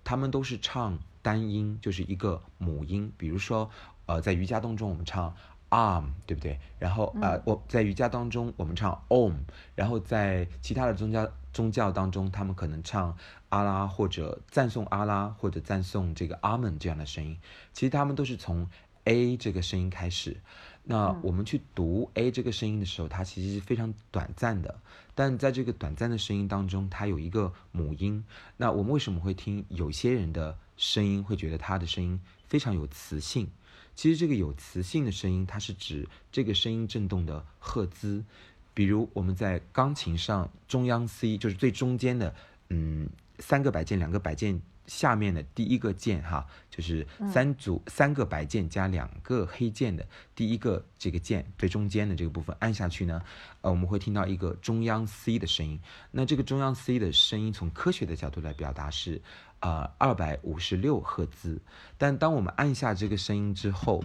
[0.03, 3.11] 他们都是唱单音，就是一个母音。
[3.17, 3.69] 比如说，
[4.07, 5.35] 呃，在瑜伽当中，我们唱。
[5.71, 6.59] arm 对不对？
[6.79, 9.35] 然后呃，我在瑜伽当中我们唱 om，
[9.75, 13.15] 然后在其他的宗教宗教当中，他们可能唱
[13.49, 17.37] 阿拉或者赞颂阿拉或者赞颂这个阿门这样的声音。
[17.71, 18.67] 其实他们都是从
[19.03, 20.41] a 这个声音开始。
[20.91, 24.79] 那我们去读 a 这个声音的时候，它其实是非常短暂的。
[25.13, 28.25] 但在这个短暂的声音当中，它有一个母音。
[28.57, 33.47] 那我们为什么会听有些人的声音会觉得他的声音非常有磁性？
[33.93, 38.25] 其实这个有磁性的声音，它是指这个声音振动的赫兹。
[38.73, 42.33] 比如我们在钢琴上中央 C，就是最中间的，
[42.69, 53.21] 嗯，三个白键，两个白键下面的第一个键，哈，就是三组三个白键加两个黑键的第一个这个键最中间的这个部分按下去呢，
[53.61, 55.79] 呃，我们会听到一个中央 C 的声音。
[56.11, 59.21] 那这个中央 C 的声音，从科学的角度来表达是。
[59.61, 61.61] 呃，二百五十六赫兹。
[61.97, 64.01] 但当我们按下这个声音之后，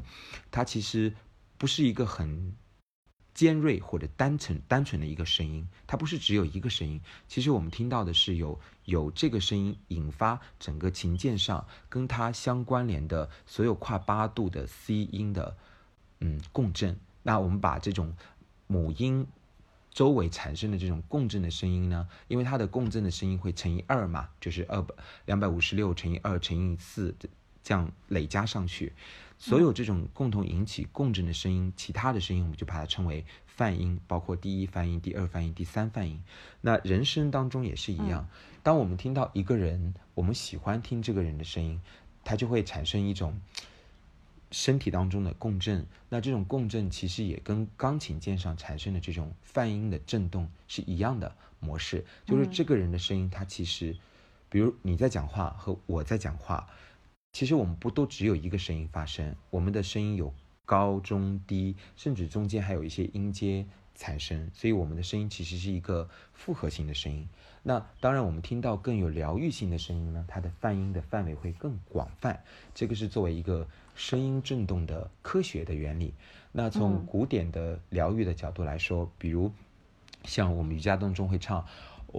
[0.50, 1.14] 它其实
[1.56, 2.52] 不是一个很
[3.34, 7.00] 尖锐或者单纯单纯的一个声音，它不是只有一个声音。
[7.28, 15.56] 其实我们听到的是有有这个声音引发整个琴键上跟它相关联的所有跨八度的 C 音的
[16.20, 16.98] 嗯共振。
[17.22, 18.14] 那我们把这种
[18.66, 19.26] 母音。
[19.90, 24.92] 周围产生的这种共振的声音呢，因为它的共振的声音会乘以二嘛，就是二百
[25.24, 27.14] 两百五十六乘以二乘以四，
[27.62, 28.92] 这样累加上去，
[29.38, 36.22] 所有这种共同引起共振的声音，其他的声音我们就把它称为泛音，包括第一泛音、第二泛音、第三泛音。
[36.60, 38.28] 那人声当中也是一样，
[38.62, 41.80] 当我们听到一个人，我们喜欢听这个人的声音，
[42.24, 43.40] 它就会产生一种。
[44.50, 53.96] 身体当中的共振，那这种共振其实也跟钢琴键上产生的这种泛音的震动是一样的模式，就是这个人的声音，他其实，
[54.48, 56.68] 比如你在讲话和我在讲话，
[57.34, 60.32] 其实我们不都只有一个声音发生，我们的声音有
[60.64, 63.66] 高中低，甚至中间还有一些音阶
[63.96, 67.28] 产生，所以我们的声音其实是一个复合型的声音。
[67.64, 73.66] 那当然，我们听到更有疗愈性的声音呢，它的泛音的范围会更广泛，这个是作为一个。
[73.96, 76.14] 声音振动的科学的原理。
[76.50, 79.52] 那从古典的疗愈的角度来说，比如
[80.24, 81.64] 像我们瑜伽当中会唱
[82.10, 82.18] “哦”，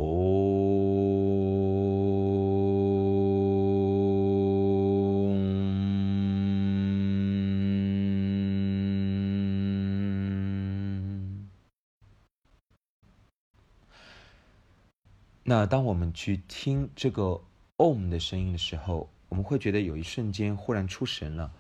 [15.48, 17.40] 那当我们去听这个
[17.78, 21.54] “om” 的声音的时候，我们会觉得有一瞬间忽然出神了。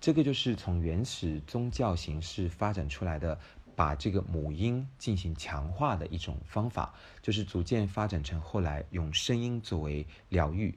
[0.00, 3.36] 这个就是从原始宗教形式发展出来的，
[3.74, 10.72] 把这个母音进行强化的一种方法，就是逐渐发展成后来用声音作为疗愈。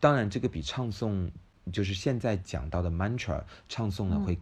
[0.00, 1.30] 当然，这个比唱诵，
[1.70, 4.38] 就是现在讲到的 mantra 唱诵呢，会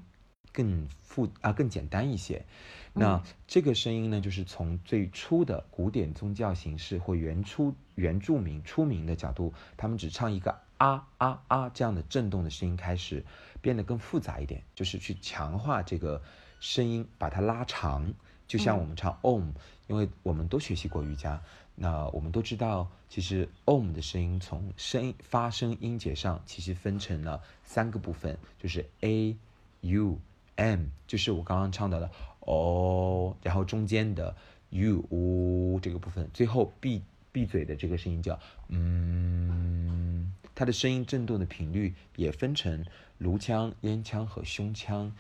[0.52, 2.44] 更复啊更简单一些。
[2.92, 13.24] 那这个声音呢，就是从最初的古典宗教形式或原初原住民出名的角度，他们只唱一个啊啊啊这样的震动的声音开始。
[13.62, 16.22] 变得更复杂一点，就是去强化这个
[16.60, 18.14] 声音，把它拉长，
[18.46, 19.52] 就像我们唱 Om，
[19.86, 21.42] 因为我们都学习过瑜伽，
[21.74, 29.36] 那我们都知道，其实 Om 的声音从声发声音节上，其实分成了三个部分，就是 A、
[29.82, 30.18] U、
[30.60, 34.36] M，就是我刚刚唱到的哦，然后中间的
[34.70, 42.84] U 呜这个部分，最后闭闭嘴的这个声音叫嗯，它的声音振动的频率也分成。
[43.20, 45.12] 颅腔、咽腔和胸腔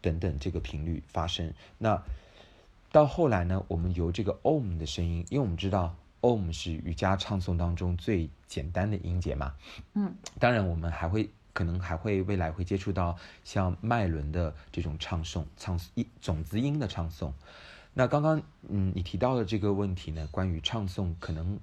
[0.00, 1.54] 等等这个频率发生。
[1.78, 2.02] 那
[2.90, 9.54] 到后来呢，我们由这个 Om 的声音，因为我们知道 Om 是瑜伽唱诵当中最简单的音节嘛，
[9.92, 17.32] 嗯，当然我们还会可能还会未来会接触到像麦伦的这种唱诵，唱一种子音的唱诵。
[17.94, 21.58] 那刚刚嗯你提到的这个问题呢，关于唱诵，可能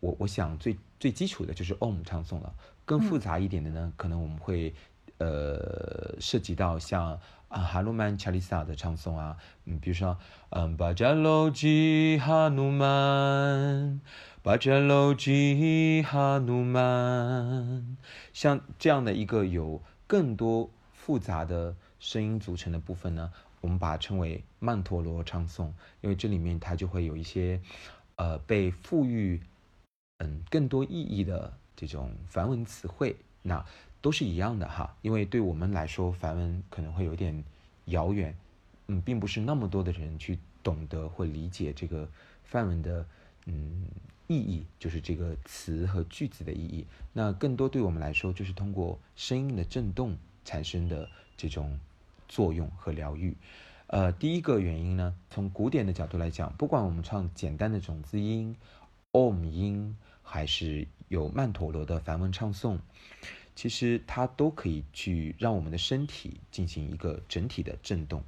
[0.00, 2.54] 我我想最最基础的就是 Om 唱诵了，
[2.86, 4.72] 更复杂一点的呢，可能我们会
[5.18, 7.20] 呃涉及到像。
[7.52, 9.36] 啊，哈努曼查丽萨的唱诵啊，
[9.66, 10.16] 嗯，比如说，
[10.48, 14.00] 嗯，巴扎罗吉哈努曼，
[14.42, 17.98] 巴扎罗吉哈努曼，
[18.32, 27.60] 像这样的一个有更多复杂的声音组成的部分呢，我们把它称为曼陀罗唱诵，因为这里面它就会有一些，
[28.16, 29.38] 呃，被赋予
[30.20, 33.62] 嗯更多意义的这种梵文词汇，那。
[34.02, 37.42] 都是一样的哈，因为对我们来说，梵文可能会有点
[37.86, 38.36] 遥远，
[38.88, 42.08] 嗯，并不是那么多的人去懂得或理解这个
[42.42, 43.06] 梵文的
[43.46, 43.86] 嗯
[44.26, 46.84] 意义，就是这个词和句子的意义。
[47.12, 51.78] 那更多对我们来说，就是通过声音的震动产生的这种
[52.28, 53.36] 作用和疗愈。
[53.86, 58.56] 呃，第一个原因呢，从古典的角度来讲，不管我们唱简单的种子音、
[59.12, 62.78] Om 音，还是有曼陀罗的梵文唱诵。
[63.54, 68.22] 其实它都可以去让我们的身体进行一个整体的震动，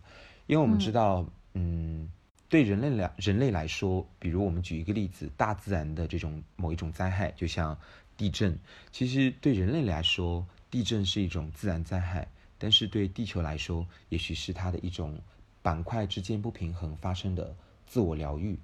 [0.46, 2.10] 因为我们知道，嗯，
[2.48, 7.78] 对人类来人类来说，比如我们举一个例子，大自然的这种某一种灾害，就像
[8.16, 8.58] 地震，
[8.92, 15.18] 其实对人类来说，地震是一种自然灾害，但是对地球来说，也许是它的一种
[15.62, 17.56] 板块之间不平衡发生的
[17.86, 18.58] 自我疗愈，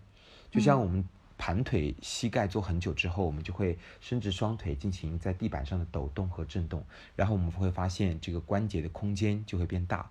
[0.50, 1.04] 就像我们。
[1.40, 6.84] 盘腿、膝盖坐很久之后，我们就会伸直双腿进行在地板上的抖动和震动，
[7.16, 10.10] 然后我们会发现这个关节的空间就会变大。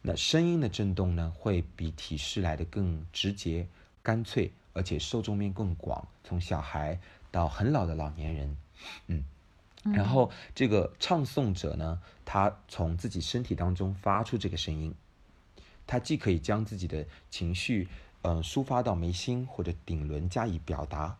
[0.00, 3.68] 那声音的震动呢，会比体式来的更直接、
[4.02, 6.98] 干脆，而且受众面更广，从小孩
[7.30, 8.56] 到很老的老年人，
[9.08, 9.22] 嗯。
[9.94, 14.94] 然后这个唱诵者呢，他从自己身体当中发出这个声音，
[15.86, 17.86] 他既可以将自己的情绪。
[18.22, 21.16] 嗯，抒发到眉心或者顶轮加以表达。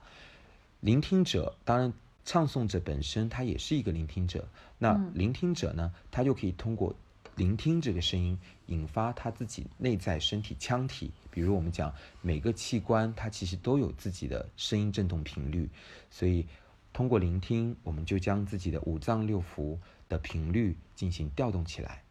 [0.81, 1.91] 聆听者，当然
[2.27, 4.47] 唱诵者本身他也是一个聆听者。
[4.79, 6.95] 那聆听者呢，他就可以通过
[7.37, 11.11] 聆听这个声音，引发他自己内在身体腔体。
[11.31, 15.67] 比如我们讲每个器官，它其实都有自己的声音振动频率。
[16.11, 16.47] 所以
[16.93, 22.03] 通过聆听，我们就将自己的五脏六腑的频率进行调动起来。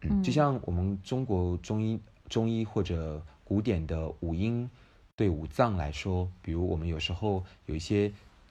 [0.00, 3.22] 嗯，就像我们中国中医、中医或者。
[3.52, 4.70] 古典的五音
[5.14, 8.10] 对五脏来说，比如我们有时候有一些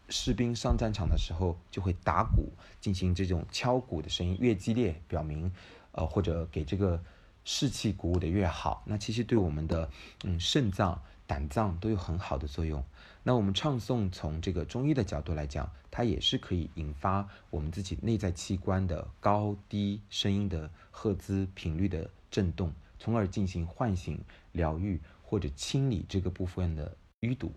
[0.10, 5.52] 士兵上战场的时候，就会打鼓进行这种敲鼓的声音，越激烈，表明
[5.94, 7.02] 呃或者给这个
[7.44, 8.84] 士气鼓舞的越好。
[8.86, 9.90] 那其实对我们的
[10.24, 12.84] 嗯肾脏、胆脏都有很好的作用。
[13.24, 22.72] 那我们唱诵从这个中医的角度来讲，它也是可以引发我们自己内在器官的高低声音的赫兹频率的震动。
[23.04, 27.54] 从而进行唤醒、疗愈或者清理这个部分的淤堵。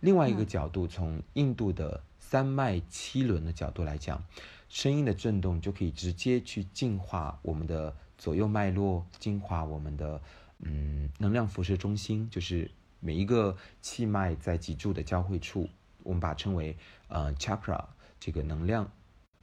[0.00, 4.22] 另外一个角度，从印度的三脉七轮的角度来讲，
[4.68, 10.20] 声音的震动就可以直接去净化我们的左右脉络，净化我们的
[10.58, 15.68] 嗯能量辐射中心，就是每一个气脉在脊柱的交汇处，
[16.02, 16.76] 我们把它称为
[17.08, 17.84] 呃 chakra
[18.20, 18.90] 这个能量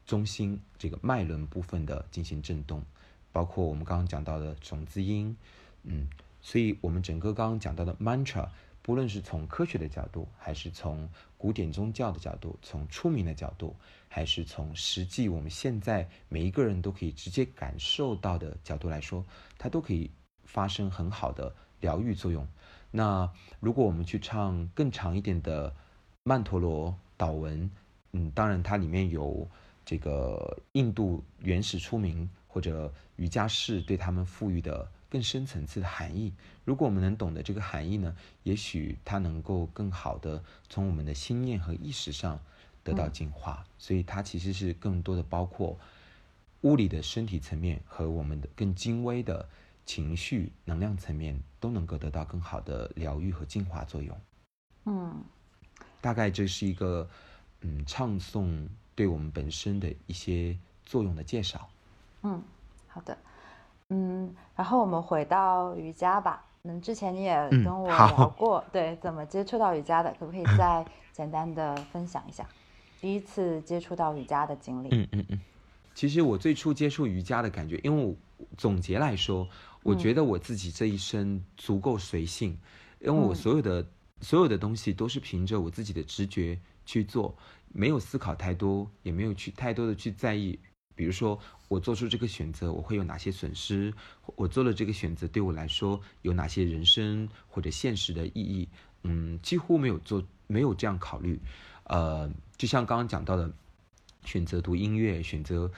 [0.05, 2.83] 中心这个脉轮部分的进行震动。
[3.31, 5.35] 包括我们刚刚讲到的种子音，
[5.83, 6.07] 嗯，
[6.41, 8.47] 所以我们整个刚刚讲到的 mantra，
[8.81, 13.75] 不论是从科学的角度，还是从古典宗教的角度，从出名的角度，
[14.07, 19.23] 还是从实际我们现在每一个人都可以直接感受到的角度来说，
[19.57, 20.09] 它都可以
[20.43, 22.47] 发生很好的疗愈作用。
[22.89, 25.73] 那如果我们去唱更长一点的
[26.23, 27.69] 曼陀罗祷文，
[28.13, 29.47] 嗯，当然它里面有
[29.85, 32.29] 这个印度原始出名。
[32.53, 36.33] 或者瑜伽士对他们赋予的更深层次的含义，
[36.63, 42.39] 如果我们能懂得这个含义呢，也许它能够更好的从我们的心念和意识上
[42.81, 43.65] 得到净化。
[43.77, 45.77] 所以它其实是更多的包括
[46.61, 49.49] 物理的身体层面和我们的更精微的
[49.85, 54.17] 情绪能量层面都能够得到更好的疗愈和净化作用。
[54.85, 55.21] 嗯，
[55.99, 57.09] 大概这是一个
[57.59, 61.69] 嗯唱诵对我们本身的一些作用的介绍。
[62.21, 62.41] 嗯，
[62.87, 63.17] 好的，
[63.91, 66.45] 嗯，然后我们回到瑜伽吧。
[66.63, 72.47] 嗯，之前你也跟我聊过，对，怎么接触到瑜伽的，可不可以再简单的分享一下
[73.01, 74.89] 第一次接触到瑜伽的经历？
[74.91, 75.39] 嗯嗯嗯。
[75.93, 78.15] 其实我最初接触瑜伽的感觉，因为我
[78.57, 79.47] 总结来说，
[79.83, 82.57] 我觉得我自己这一生足够随性，
[82.99, 83.85] 因为我所有的
[84.21, 87.35] 所有的东西都是凭着我自己的直觉去做，
[87.73, 90.57] 没有思考太多，也没有去太多的去在意。
[91.01, 93.91] 比如说，我做出这个选择，我会有哪些损失？
[94.35, 98.69] 我做了这个选择，对我来说有哪些人生或者现实的意义？
[99.01, 101.39] 嗯，几乎没有做，没有这样考虑。
[101.85, 103.51] 呃，就像刚刚讲到的，
[104.25, 105.71] 选择读音乐，选择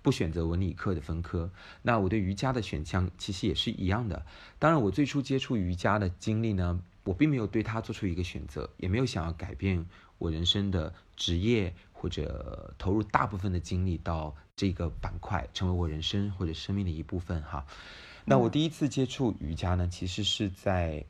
[0.00, 1.50] 不选择文理课的分科。
[1.82, 4.24] 那我对瑜伽的选项其实也是一样的。
[4.58, 9.84] 当然，我最初接触瑜伽的经历呢，我并没有对它做出一个选择，也没有想要改变
[10.20, 11.74] 我人生的职业。
[11.92, 17.66] 或者投入大部分的精力到这个板块，成为我人生或者生命的一部分哈。
[18.24, 21.04] 那我第一次接触瑜伽呢，其实是在，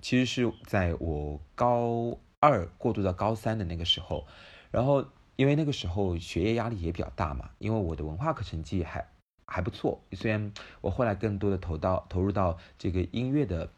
[0.00, 4.24] 其实是在我高二过渡到高三的那个时候。
[4.70, 9.04] 然后因为那个时候学业压力也比较大嘛，因为我的文化课成绩还
[9.46, 10.00] 还不错。
[10.12, 13.68] 虽然我后来更多的投到投入到这个音乐的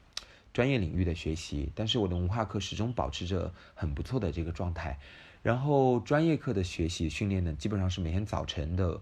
[0.56, 4.98] 专业领域的学习，但是我的文化课始终保持着很不错的这个状态。
[5.42, 8.98] 然后专业课的学习训练呢，基本上是每天早晨的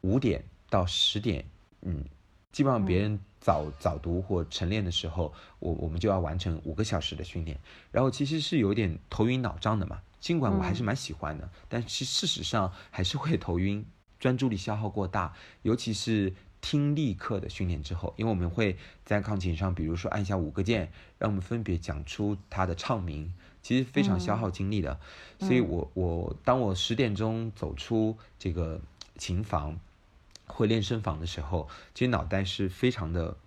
[0.00, 1.44] 五点到十点，
[1.82, 2.02] 嗯，
[2.50, 7.60] 基本上别人早早读或晨练的时候，我我们就要完成五个小时的训练。
[7.92, 13.84] 然后其实是有点头晕脑胀的嘛，尽管我还是蛮喜欢的，但是事实上还是会头晕，
[14.18, 16.32] 专注力消耗过大，尤其是
[16.70, 23.32] 听力课的训练之后，因为我们会在钢琴上，比如说按下五个键，让我们分别讲出它的唱名。
[23.62, 25.00] 其实非常消耗精力的，
[25.40, 28.82] 所以我我当我十点钟走出这个
[29.16, 29.80] 琴房
[30.46, 33.38] 或练声房的时候，其实脑袋是非常的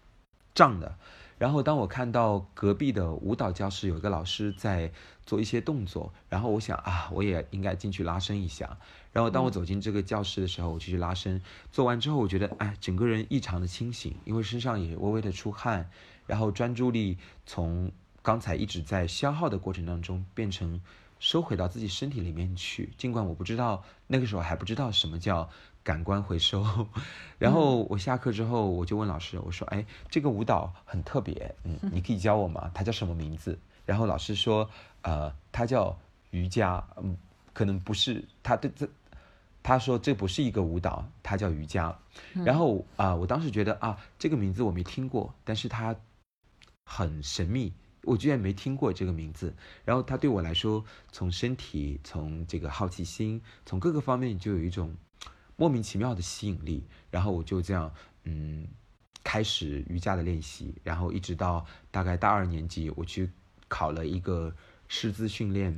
[0.55, 0.97] 胀的。
[1.41, 4.91] 然后当我看到隔壁的舞蹈教室有一个老师在
[5.25, 8.77] 做一些动作，然后我想啊，我也应该进去拉伸一下。
[9.11, 11.41] 然后当我走进这个教室的时候，我就去拉伸。
[11.71, 15.89] 做完之后，我觉得哎，整个人异常的清醒，因为身上也微微的出汗，
[16.27, 17.17] 然后专注力
[17.47, 17.91] 从。
[18.23, 20.79] 刚才一直在消耗的过程当中，变成
[21.17, 22.93] 收回到自己身体里面去。
[22.95, 25.49] 尽管我不知道那个时候还不知道什么叫
[25.83, 26.65] 感官回收。
[27.39, 32.69] 然后我下课之后，我就问老师，我说：“哎，这个舞蹈很特别，嗯，你可以教我吗？
[32.73, 34.69] 它叫什么名字？”然后老师说
[35.01, 35.97] ：“呃，它叫
[36.29, 37.17] 瑜伽，嗯，
[37.53, 38.87] 可能不是他对这，
[39.63, 41.97] 他说这不是一个舞蹈，它叫瑜伽。”
[42.45, 45.95] 然后啊，我当时觉得啊，这个名字我没听过，但是它
[46.85, 47.73] 很神秘。
[48.03, 49.53] 我居然没听过这个名字，
[49.85, 54.95] 然后它对我来说，从身体、从这个好奇心、从各个方面就有一种
[55.61, 57.93] 莫名其妙的吸引力，然后我就这样，
[58.23, 58.67] 嗯，
[59.23, 63.29] 开始瑜伽的练习，然后一直到大概大二年级，我去
[63.67, 64.51] 考了一个
[64.87, 65.71] 师资训练，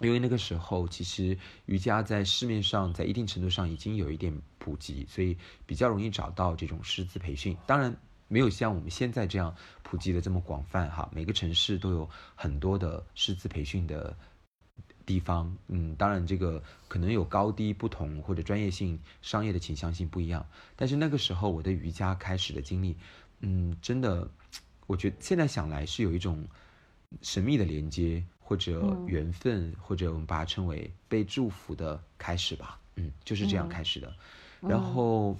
[0.00, 7.96] 因为那个时候其实瑜伽在市面上在一定程度上已经有一点普及，所以比较容易找到这种师资培训，当然。
[8.26, 14.16] 没有像我们现在这样普及的这么广泛哈，每个城市都有很多的师资培训的
[15.06, 20.46] 地方，嗯，当然这个可能有高低不同或者专业性、商业的倾向性不一样，
[20.76, 22.96] 但是那个时候我的瑜伽开始的经历，
[23.40, 24.28] 嗯，真的，
[24.86, 26.44] 我觉得现在想来是有一种
[27.22, 34.14] 神秘的连接或者缘分，或者我们把它称为被祝福的开始吧，嗯，就是这样开始的，
[34.60, 35.36] 然后。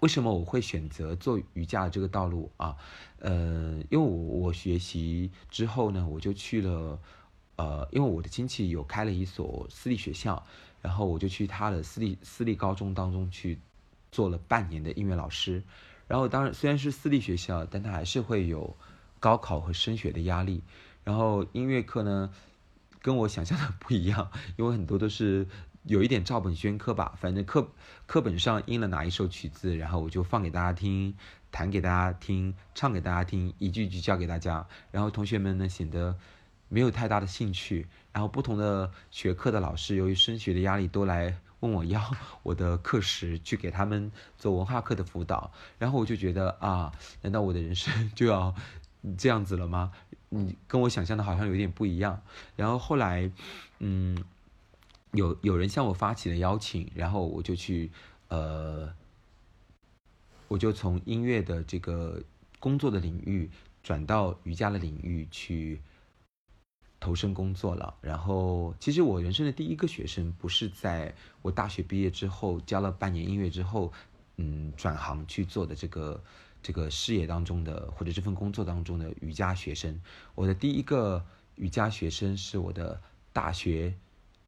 [0.00, 2.76] 为什么我会选择做瑜伽这个道路啊？
[3.18, 7.00] 呃，因为我我学习之后呢，我就去了，
[7.56, 10.44] 呃，因为我的亲戚有开了一所私立学校，
[10.80, 13.58] 然后我就去他的私立私立高中当中去
[14.12, 15.62] 做了半年的音乐老师。
[16.06, 18.76] 然后当然虽然是私立学校，但他还是会有
[19.18, 20.62] 高考和升学的压力。
[21.04, 22.30] 然后音乐课呢，
[23.02, 25.46] 跟我想象的 不一样，因为很多都是。
[25.88, 27.68] 有一点照本宣科吧，反正课
[28.08, 31.14] 课本上印了哪一首曲子，然后我就放给大家听，
[31.52, 34.66] 弹给大家听，唱给大家听，一句一句教给大家。
[34.90, 36.18] 然后同学们呢显得
[36.68, 37.86] 没有太大的兴趣。
[38.12, 42.02] 然后不同的学科的老师由于升学的压力都来问我要
[42.42, 45.52] 我的课时去给他们做文化课的辅导。
[45.78, 46.92] 然后我就觉得啊，
[47.22, 48.54] 难道我的人生就要
[49.18, 49.92] 这样子了吗？
[50.28, 52.22] 你跟我想象的好像有点不一样。
[52.56, 53.30] 然后后来，
[53.78, 54.24] 嗯。
[55.12, 57.90] 有有人向我发起了邀请，然后我就去，
[58.28, 58.92] 呃，
[60.48, 62.22] 我就从音乐的这个
[62.60, 63.48] 工作的领域
[63.82, 65.80] 转到瑜伽的领域去
[67.06, 67.94] 投身工作了。
[68.00, 73.92] 然后，其实我人生的第一个学生不是在我大学毕业之后教了半年音乐之后，
[74.38, 76.20] 嗯，转行去做的这个
[76.60, 80.00] 这个事业当中的或者这份工作当中的瑜伽学生。
[80.34, 83.00] 我的第一个瑜伽学生是我的
[83.32, 83.94] 大学。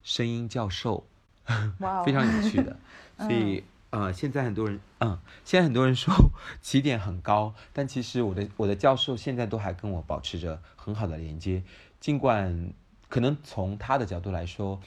[0.00, 1.04] 声音教授，
[2.06, 2.78] 非常有趣的，
[3.18, 6.14] 所以呃，现在很多人，嗯，现在很多人说
[6.62, 11.62] 起点很高，但其实我的我的教授现在都还跟我保持着很好的连接，
[12.00, 12.72] 尽管
[13.08, 14.80] 可能从他的角度来说，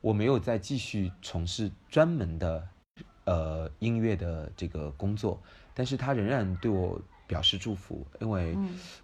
[0.00, 2.68] 我没有再继续从事专门的
[3.24, 5.40] 呃音乐的这个工作，
[5.74, 8.56] 但是他仍然对我表示祝福，因为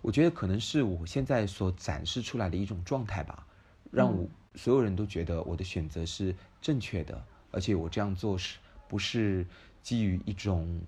[0.02, 3.46] 我觉得可能是我现在所展示出来的一种状态吧，
[3.90, 8.58] 让我所有人都觉得我的选择是正确的，而且我这样做是。
[8.88, 9.44] 不是
[9.82, 10.80] 基于一种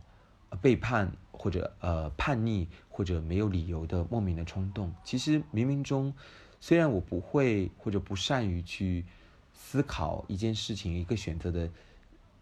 [0.62, 4.94] 背叛或者呃叛逆或者没有理由的莫名的冲动。
[5.02, 6.14] 其实冥冥中，
[6.60, 9.04] 虽然我不会或者不善于去
[9.52, 11.70] 思考一件事情一个选择的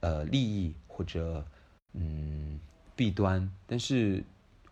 [0.01, 1.45] 呃利益或者
[1.93, 2.59] 嗯
[2.95, 4.23] 弊端，但是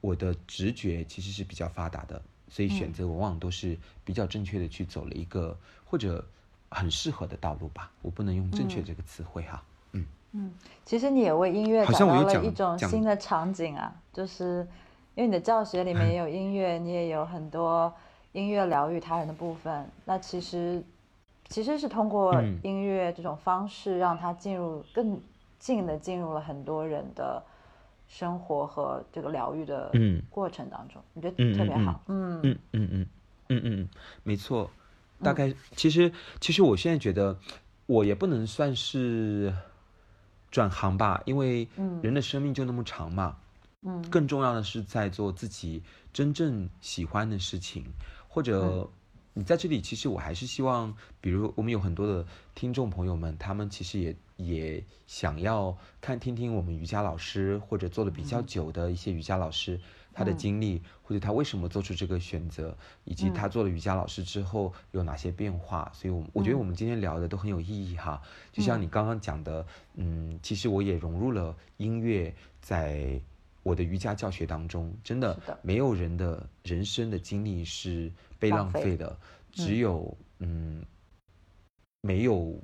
[0.00, 6.24] 我的直觉其实是比较发达的，所以选择往往都是比较正确的去走了一个或者
[6.70, 7.90] 很适合的道路吧。
[8.02, 9.62] 我不能用正确这个词汇哈。
[9.92, 14.66] 嗯，嗯其实你也为音乐找到了一种新的场景啊，就是
[15.14, 17.94] 因为你的教学里面也有音乐，你也有很多
[18.34, 19.90] 音乐疗愈他人的部分。
[20.04, 20.84] 那其实
[21.48, 25.18] 其实是通过音乐这种方式，让他进入更
[25.58, 27.42] 近的进入了很多人的
[28.06, 29.90] 生活和这个疗愈的
[30.28, 31.02] 过程当中。
[31.14, 32.02] 你觉得特别好？
[32.08, 33.06] 嗯嗯嗯嗯
[33.48, 33.88] 嗯嗯，
[34.22, 34.70] 没错。
[35.22, 37.38] 大概其实其实我现在觉得
[37.86, 39.54] 我也不能算是。
[40.50, 41.66] 转行吧，因为
[42.00, 43.36] 人的生命就那么长嘛。
[43.82, 45.82] 嗯，更重要的是在做自己
[46.12, 47.84] 真正喜欢的事情，
[48.34, 48.90] 或者
[49.32, 59.80] 你在这里，其实我还是希望，比如我们有很多的听众朋友们，他们其实也也想要看听听我们瑜伽老师或者做的比较久的一些瑜伽老师。
[60.16, 68.22] 他的经历，或者他为什么做出这个选择，以及他做了瑜伽老师之后有哪些变化，所以，我我觉得我们今天聊的都很有意义哈。
[68.52, 73.20] 就像你刚刚讲的，嗯，其实我也融入了音乐在
[73.64, 74.96] 我的瑜伽教学当中。
[75.02, 79.18] 真的，没有人的人生的经历是被浪费的，
[79.50, 80.84] 只有嗯，
[82.02, 82.56] 没有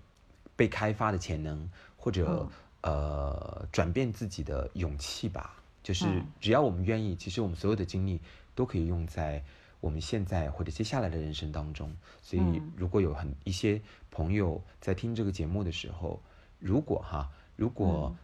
[0.55, 2.49] 被开发的潜能，或者
[2.83, 5.57] 呃，转变自己的勇气吧。
[5.83, 8.21] 就是只要我们愿意，其实我们所有的精力
[8.55, 9.43] 都可以用在
[9.81, 11.91] 我们现在或者接下来的人生当中。
[12.21, 13.81] 所以，如果有很一些
[14.11, 16.21] 朋友在听这个节目的时候，
[16.59, 18.15] 如果哈，如果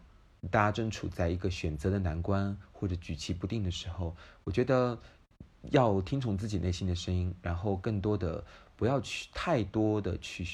[0.51, 4.99] 大家正处在一个选择的难关或者举棋不定的时候，我觉得
[5.70, 8.45] 要听从自己内心的声音，然后更多的
[8.76, 10.47] 不要去太多的去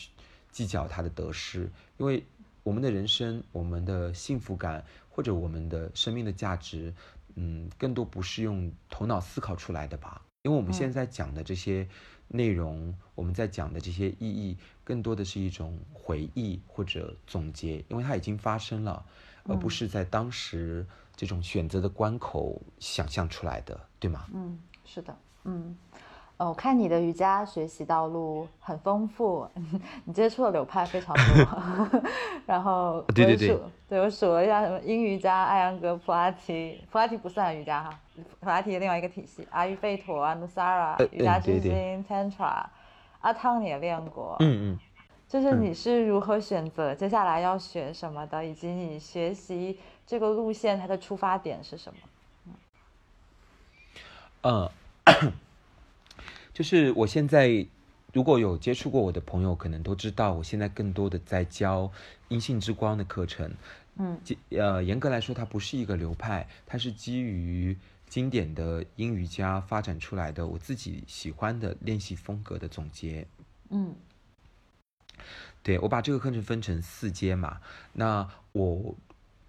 [0.51, 2.25] 计较他的得失，因为
[2.63, 4.85] 我们的人生，我们的幸福感。
[5.15, 6.91] 或者我们的生命的价值，
[7.35, 10.23] 嗯，更多不是用头脑思考出来的吧？
[10.45, 11.87] 因为我们现在讲的这些
[12.29, 19.05] 内容，我们在讲的这些意义，更多的是一种回忆或者总结，因为它已经发生了，
[19.49, 20.87] 而不是在当时
[21.17, 24.27] 这种选择的关口想象出来的，对吗？
[24.33, 25.77] 嗯，是的，嗯。
[26.39, 29.47] 哦我看你的瑜伽学习道路很丰富，
[30.05, 32.03] 你接触的流派非常多。
[32.47, 33.57] 然后对对对，
[33.89, 37.91] 对我数了一下，什么阴瑜伽、艾扬格、普拉提，普拉提不算瑜伽哈，
[38.41, 42.65] 普拉提的另外一个体系，阿育吠陀、安努萨拉、瑜伽之心、Tantra，
[43.21, 44.35] 阿汤你也练过。
[44.41, 44.79] 嗯嗯。
[45.33, 52.55] 就是你是如何选择接下来要学什么的，以及你学习这个路线它的出发点是什么？
[54.43, 54.69] 嗯。
[56.53, 57.67] 就是我现在
[58.13, 61.91] 如果有接触过我的朋友，可能都知道，我现在更多的在教
[62.29, 63.51] 阴性之光的课程。
[63.97, 64.21] 嗯，
[64.51, 67.75] 呃，严格来说，它不是一个流派，它是基于
[68.07, 73.27] 经典的英瑜伽发展出来的，我自己喜欢的练习风格的总结。
[73.71, 73.95] 嗯，
[75.63, 77.61] 对我把这个课程分成四阶嘛。
[77.93, 78.95] 那我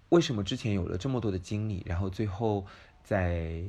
[0.10, 2.66] 为什么之前有了这么多的经历，然后最后？
[3.06, 3.62] 在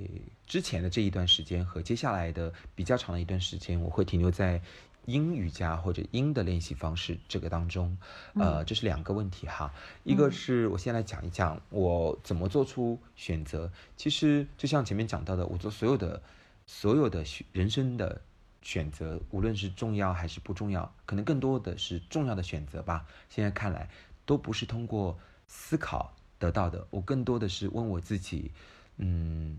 [0.46, 4.62] 之前的这一段时间和接下来的比较长的一段时间，我会停留在
[5.07, 7.98] 英瑜伽或者英的练习方式这个当中。
[8.34, 9.74] 呃，这是两个问题哈。
[10.05, 13.72] 一个是我先来讲一讲我怎么做出选择。
[13.96, 16.22] 其实就像前面讲到的，我做所有的
[16.64, 18.20] 所有的人生的
[18.64, 23.06] 选择，无论是重要还是不重要，可能更多的是重要的选择吧。
[23.28, 23.88] 现在看来
[24.26, 28.50] 都不是通过思考得到的，我更多的是问我自己。
[28.96, 29.58] 嗯，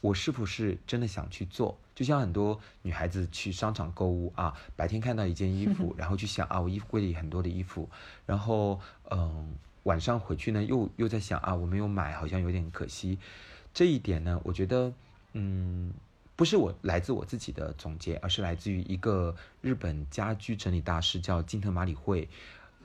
[0.00, 1.76] 我是不是真的想去做？
[1.94, 7.88] 就像很多女孩子去商场购物啊，白天看到一件衣服， 然后去想啊，我衣服柜里很多的衣服，
[8.26, 8.80] 然后
[9.10, 13.18] 嗯，晚上回去呢，又又在想啊，我没有买，好像有点可惜。
[13.72, 14.92] 这一点呢，我觉得
[15.34, 15.92] 嗯，
[16.36, 22.28] 不是我来自我自己的总结，而是来自于一个日本家居整理大师叫金藤马里惠。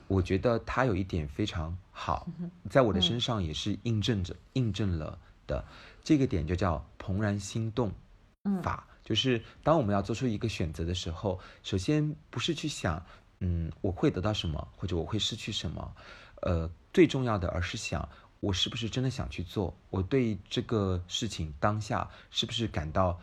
[0.07, 2.27] 我觉得他有一点非常好，
[2.69, 5.63] 在我的身上也是印证着、印证了的。
[6.03, 7.91] 这个点就叫怦然心动
[8.63, 13.05] 法，就是当我们要做出一个选择的时候，首先不是去想，
[13.39, 15.95] 嗯，我会得到什么，或者我会失去什么，
[16.41, 23.19] 呃，最重要的，而是想我是不是真的想去做，我对这个事情当下是不是感到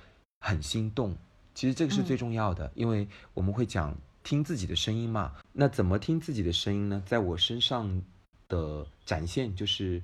[0.47, 1.17] 很心动。
[1.55, 5.33] 其实这个是最重要的，因为我们会讲听自己的声音嘛。
[5.53, 7.03] 那怎么听自己的声音呢？
[7.05, 8.03] 在我身上
[8.49, 10.03] 的展现就是。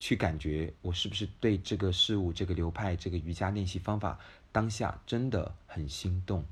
[0.00, 4.18] 去感觉我是不是对这个事物、这个流派、这个瑜伽练习方法
[4.52, 6.44] 当下真的很心动。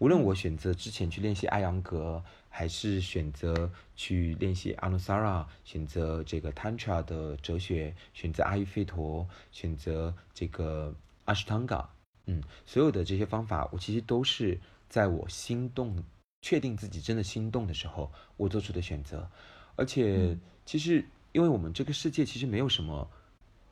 [0.00, 10.92] 无论我选择之前去练习艾扬格，还是选择去练习阿努萨拉，选择这个 Tantra 的哲学，选择阿育吠陀，选择这个
[11.26, 11.88] 阿什汤嘎，
[12.28, 16.00] 嗯，所有的这些方法，我其实都是在我心动、
[16.40, 19.28] 确定自己真的心动的时候，我做出的选择。
[19.74, 21.04] 而且，其实。
[21.32, 23.08] 因为我们这个世界其实没有什么，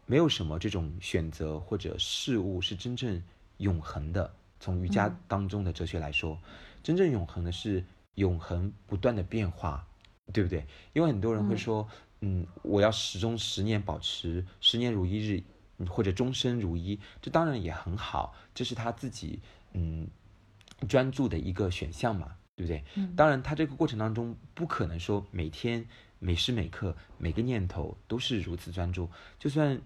[0.05, 3.21] 没有什么这种选择或者事物是真正
[3.57, 4.31] 永恒的。
[4.61, 6.39] 从瑜伽当中的哲学来说，
[6.83, 7.83] 真正永恒的是
[8.17, 9.85] 永恒不断的变化，
[10.35, 10.65] 对不对？
[10.93, 11.89] 因为很多人会说，
[12.21, 15.43] 嗯，我要始终十年保持十年如一日，
[15.89, 19.41] 或者终身如一，这当然也很好，这是他自己
[19.73, 20.09] 嗯
[20.89, 22.85] 专注的一个选项嘛，对不对？
[23.17, 25.87] 当然，他这个过程当中不可能说每天。
[26.19, 29.07] 每时每刻，每个念头都是如此专注。
[29.39, 29.79] 就算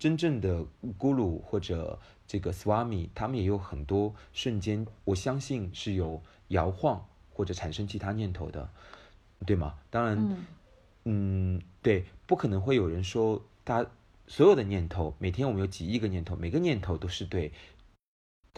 [0.00, 0.58] 真正的
[0.98, 8.68] 咕噜或者这个 Swami，他们也有很多瞬间，我相信是有摇晃或者产生其他念头的，
[9.46, 9.78] 对吗？
[9.88, 10.36] 当然，
[11.04, 13.86] 嗯，对，不可能会有人说他
[14.26, 17.52] 所有的念头，每天我们有几亿个念头，每个念头都是对。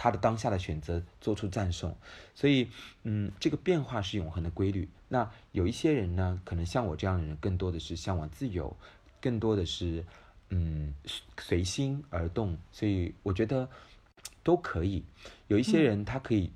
[0.01, 1.97] 他的当下的选择做出赞颂，
[2.33, 2.69] 所以，
[3.03, 4.89] 嗯，这个变化是永恒的规律。
[5.09, 8.77] 那有一些人呢，可能像我这样的人，更多的是向往自由，
[9.21, 10.05] 更多的是，
[10.51, 10.95] 嗯，
[11.41, 12.57] 随心而动。
[12.71, 13.69] 所以我觉得
[14.45, 15.03] 都可以。
[15.49, 16.53] 有一些人他可以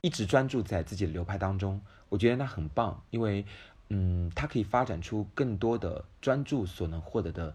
[0.00, 3.46] 一直专注在自己的流派当中，我觉得那很棒，因为，
[3.90, 7.54] 嗯，他可以发展出更多的专注所能获得的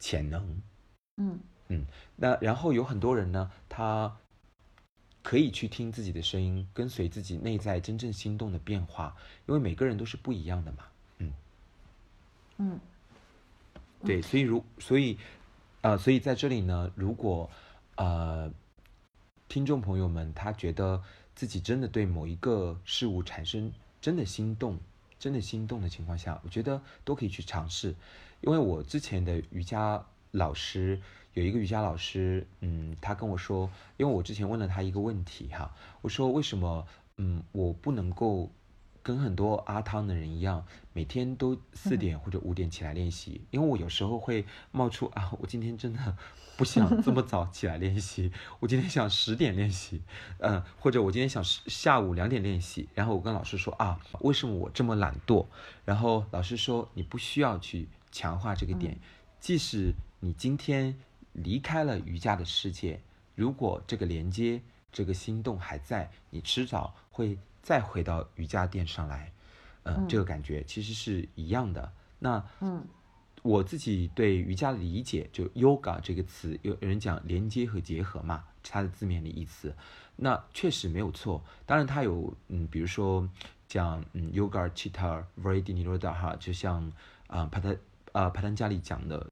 [0.00, 0.60] 潜能。
[1.18, 1.38] 嗯
[1.68, 1.86] 嗯，
[2.16, 4.16] 那然后有很多人呢，他。
[5.22, 9.14] 可以去听自己的声音，跟随自己内在真正心动的变化，
[9.46, 10.78] 因为每个人都是不一样的嘛。
[11.18, 11.32] 嗯
[12.56, 12.80] 嗯，
[14.02, 15.18] 对，所以如所以，
[15.82, 17.50] 呃，所以在这里呢，如果
[17.96, 18.50] 呃
[19.46, 21.02] 听众朋友们他觉得
[21.34, 23.70] 自己真的对某一个事物产生
[24.00, 24.80] 真的心动，
[25.18, 27.94] 真的心动的情况下，我觉得都可以去尝试，
[28.40, 31.00] 因为我之前的瑜伽老师。
[31.32, 35.72] 有一个瑜伽老师，嗯，他跟我说，因为我之前问了他一个问题哈，
[36.02, 36.84] 我说为什么，
[37.18, 38.50] 嗯，我不能够
[39.00, 43.42] 跟很多阿汤的人一样，每天都四点或者五点起来练习？
[43.52, 46.16] 因为我有时候会冒出啊，我今天真的
[46.56, 50.02] 不想这么早起来练习，我今天想十点练习，
[50.40, 52.88] 嗯，或者我今天想下午两点练习。
[52.92, 55.46] 然后我跟老师说啊，为什么我这么懒惰？
[55.84, 58.98] 然后老师说你不需要去强化这个点，
[59.38, 60.96] 即使你今天。
[61.32, 63.00] 离开了瑜伽的世界，
[63.36, 69.30] 如果这个连接、这个心动还在，你迟早会再回到瑜伽垫上来。
[69.84, 71.92] 嗯，这个感觉其实是一样的。
[72.18, 72.84] 那，嗯，
[73.42, 79.72] 我自己对瑜伽的理解，就 yoga 这个词，有人讲连接和结合嘛，它的字面的意思，
[80.16, 81.40] 那确实没有错。
[81.64, 83.26] 当然，它有，嗯，比如说
[83.68, 86.92] 讲，嗯，yoga chitta vritti nirodha 哈，就像
[87.28, 87.78] 啊，帕特
[88.12, 89.30] 啊，帕坦加里讲的。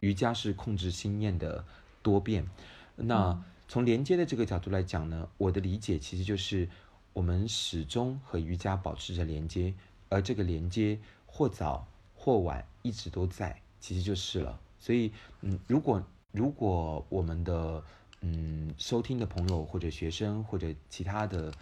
[0.00, 1.62] 瑜伽是控制心念的
[2.02, 2.48] 多变。
[2.96, 6.66] 那从连接的这个角度来讲呢，我的理解其实就是
[7.12, 9.74] 我们始终和瑜伽保持着连接，
[10.08, 14.58] 而这个连接或早或晚一直都在，其实就是了。
[14.78, 15.12] 所以，
[15.42, 16.02] 嗯，如果
[16.32, 17.84] 如果我们的
[18.22, 21.52] 嗯收听的朋友或者学生或者其他的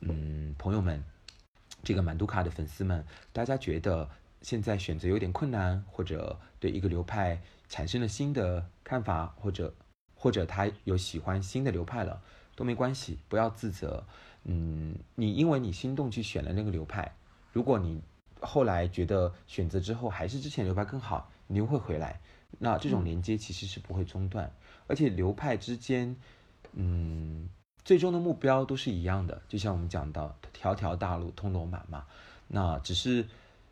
[0.00, 1.02] 嗯朋友们，
[1.82, 3.02] 这个满都卡的粉丝们，
[3.32, 4.06] 大家觉得
[4.46, 7.42] 现在选择有点困难，或者对一个流派。
[7.68, 9.74] 产生了新的看法，或者
[10.14, 12.22] 或者他有喜欢新的流派了，
[12.54, 14.06] 都没关系，不要自责。
[14.44, 17.16] 嗯，你因为你心动去选了那个流派，
[17.52, 18.00] 如果你
[18.40, 22.20] 后来觉得选择之后还是之前流派更好，你又会回来。
[22.60, 24.48] 那这种连接其实是不会中断，
[24.86, 26.14] 而且流派之间，
[26.74, 27.48] 嗯，
[27.84, 29.42] 最终的目标都是一样的。
[29.48, 32.06] 就像我们讲到条条大路通罗马嘛，
[32.46, 33.26] 那只是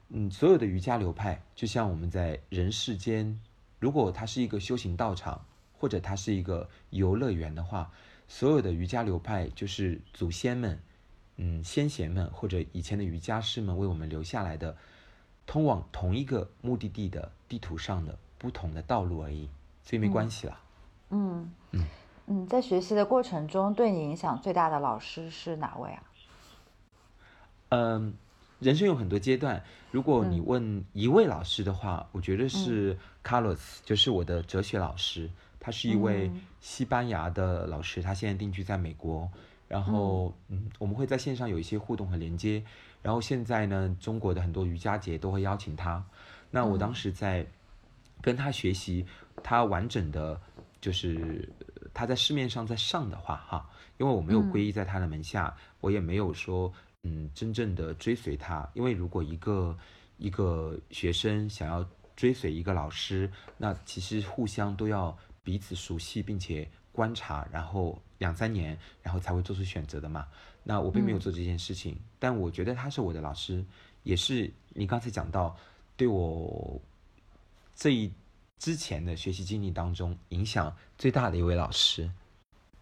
[0.09, 3.41] 嗯，所有的瑜伽流派，就像我们在人世间。
[3.81, 7.91] 如果它是一个修行道场，或者它是一个游乐园的话，
[8.29, 10.81] 所有的瑜伽流派就是祖先们、
[11.37, 14.77] 嗯先贤们或者以前的瑜伽师们为我们留下来的
[15.47, 19.51] 通往同一个目的地的地图上的不同的道路而已，
[19.83, 20.61] 所以没关系啦。
[21.11, 21.85] 嗯嗯
[22.27, 26.03] 嗯，在学习的过程中，对你影响最大的老师是哪位啊？
[27.69, 28.15] 嗯，
[28.65, 35.29] 人生有很多阶段，如果你问一位老师的话，我觉得是 Carlos，就是我的哲学老师，
[35.61, 36.31] 他是一位
[36.63, 39.31] 西班牙的老师，他现在定居在美国。
[39.69, 42.65] 然后，嗯，我们会在线上有一些互动和连接。
[43.03, 46.03] 然后现在呢，中国的很多瑜伽节都会邀请他。
[46.51, 47.47] 那我当时在
[48.23, 49.05] 跟他学习，
[49.43, 50.41] 他完整的，
[50.81, 51.47] 就是
[51.93, 56.73] 他在市面上在上的话，哈，因为我没有皈依在他的门下，我也没有说，
[57.05, 58.69] 嗯，真正的追随他。
[58.75, 59.79] 因为如果一个
[60.19, 66.69] 一个学生想要追随一个老师，那其实互相都要彼此熟悉，并且。
[66.95, 70.29] 观察，然后两三年，然后才会做出选择的嘛。
[70.63, 73.65] 那我并没有做这件事情，但我觉得他是我的老师，
[74.05, 75.57] 也是你刚才讲到
[75.97, 76.81] 对我
[77.75, 78.13] 这一
[78.61, 82.09] 之前的学习经历当中影响最大的一位老师。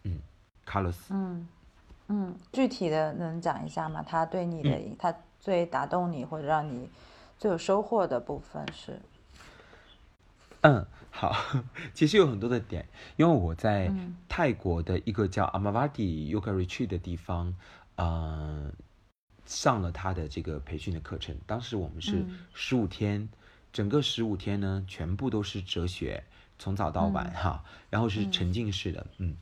[0.02, 0.20] 嗯
[0.66, 1.06] ，Carlos。
[1.08, 1.48] 嗯
[2.08, 4.02] 嗯，具体的能讲一下吗？
[4.02, 6.88] 他对你的，他最打动你或者让你
[7.38, 9.00] 最有收获的部分是？
[10.62, 10.86] 嗯。
[11.14, 11.36] 好，
[11.92, 13.92] 其实有很多的点，因为我在
[14.30, 17.54] 泰国的一个叫 Amavati Yoga Retreat 的地方，
[17.96, 18.72] 嗯，
[19.44, 21.36] 上了他的这个培训的课程。
[21.46, 22.24] 当时我们是
[22.54, 23.28] 十五天，
[23.74, 26.24] 整个十五天呢，全部都是哲学，
[26.58, 29.36] 从早到晚哈，然后是沉浸式的，嗯。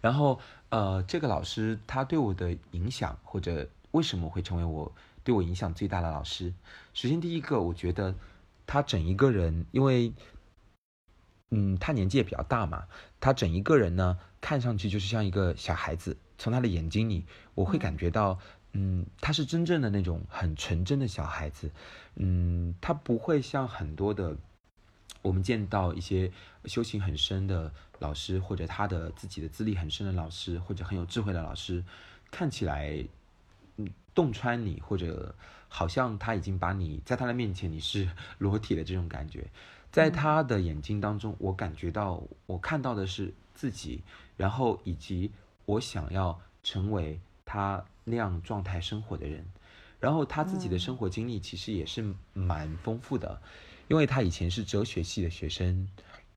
[0.00, 0.38] 然后
[0.70, 4.92] 呃，这个老师他对我的影响，或者为什么会成为我
[5.24, 6.52] 对我影响最大的老师？
[6.94, 8.14] 首先第一个，我觉得
[8.66, 10.12] 他整一个人，因为
[11.50, 12.84] 嗯，他年纪也比较大嘛，
[13.18, 16.16] 他整一个人呢，看上去就是像一个小孩子。
[16.36, 17.24] 从他的眼睛里，
[17.54, 18.38] 我会感觉到，
[18.72, 21.72] 嗯，他是真正的那种很纯真的小孩子。
[22.14, 24.36] 嗯，他不会像很多的
[25.22, 26.30] 我们见到一些
[26.64, 31.84] 修行很深的老师，或者他的自己的资历很深的老师，或者很有智慧的老师，
[32.30, 33.04] 看起来，
[33.76, 35.34] 嗯，洞穿你，或者
[35.68, 38.08] 好像他已经把你在他的面前你是
[38.38, 39.46] 裸体的这种感觉。
[39.90, 44.02] 在他的眼睛当中，我感觉到，我看到的是自己，
[44.36, 45.32] 然后以及
[45.64, 49.46] 我想要成为他那样状态生活的人，
[49.98, 53.40] 然后他自己的生活经历其实也是蛮丰富的，
[53.88, 55.88] 因为他以前是哲学系的学生，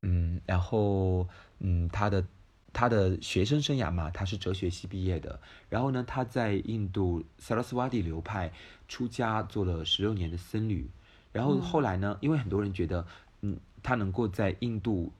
[0.02, 1.28] 嗯，然后
[1.60, 2.26] 嗯，他的
[2.72, 8.52] 他的学生生涯嘛，他是哲学系毕业的，然后呢，他在印度萨拉斯瓦蒂流派
[8.88, 10.90] 出家，做了十六年的僧侣，
[11.30, 13.06] 然后后来呢，因为很多人觉得。
[13.44, 15.12] 嗯，他能够在印度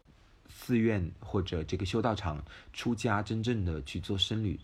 [0.49, 2.41] 寺院或者这个修道场
[2.73, 4.61] 出家，真正的去做僧侣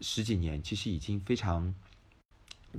[0.00, 1.74] 十几年，其实已经非常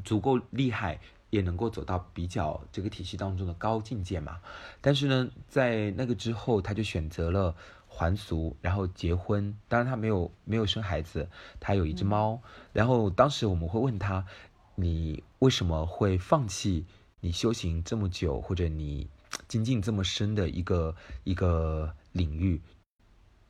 [0.06, 0.98] 足够厉害，
[1.32, 4.40] 也能够走到比较这个体系当中的高境界嘛。
[4.80, 7.56] 但是呢，在那个之后，他就选择了
[7.88, 9.58] 还俗，然后结婚。
[9.68, 11.28] 当然，他没有没有生孩子，
[11.60, 12.40] 他有一只猫。
[12.72, 14.28] 然后当时我们会问他
[14.76, 16.86] ：“你为什么会放弃
[17.22, 19.10] 你修行这么久，或者你？”
[19.48, 22.62] 精进这么深的一个一个领域，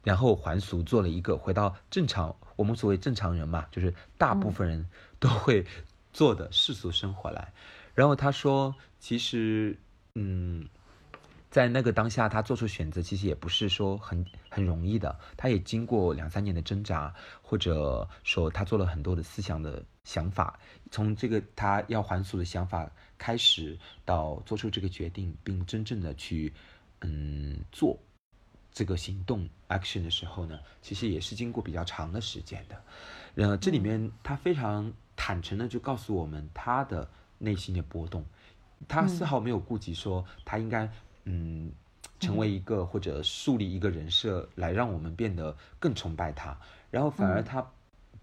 [0.03, 4.85] 然后还俗做了一个回到正常，我们所谓正常人嘛，就是大部分人
[5.19, 5.65] 都会
[6.13, 7.51] 做的世俗生活来。
[7.93, 9.77] 然后他说，其实，
[10.15, 10.67] 嗯，
[11.49, 15.19] 在那个当下，他做出选择，其实也不是说很很容易的。
[15.35, 20.59] 他也经过两三年的挣扎，或者说他做了很多的思想的想法，
[20.89, 22.89] 从这个他要还俗的想法。
[23.17, 26.51] 开始到做出这个决定，并真正的去，
[27.01, 27.95] 嗯，做
[28.71, 32.83] 这个行动 action 的时候呢，其实也是经过比较长的时间的。
[33.35, 38.25] 呃，这里面他非常坦诚的就告诉我们他的内心的波动，
[38.87, 40.89] 他丝毫没有顾及说他应该
[41.25, 41.71] 嗯
[42.19, 46.57] 成为一个或者树立一个人设来让我们变得更崇拜他，
[46.89, 47.65] 然后反而他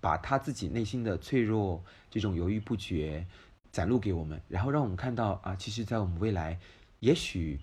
[0.01, 3.27] 把他自己内心的脆弱这种犹豫不决。
[3.71, 6.59] 展露给我们，然后让我们看到啊，其实，在我们未来，
[7.01, 7.61] 也许，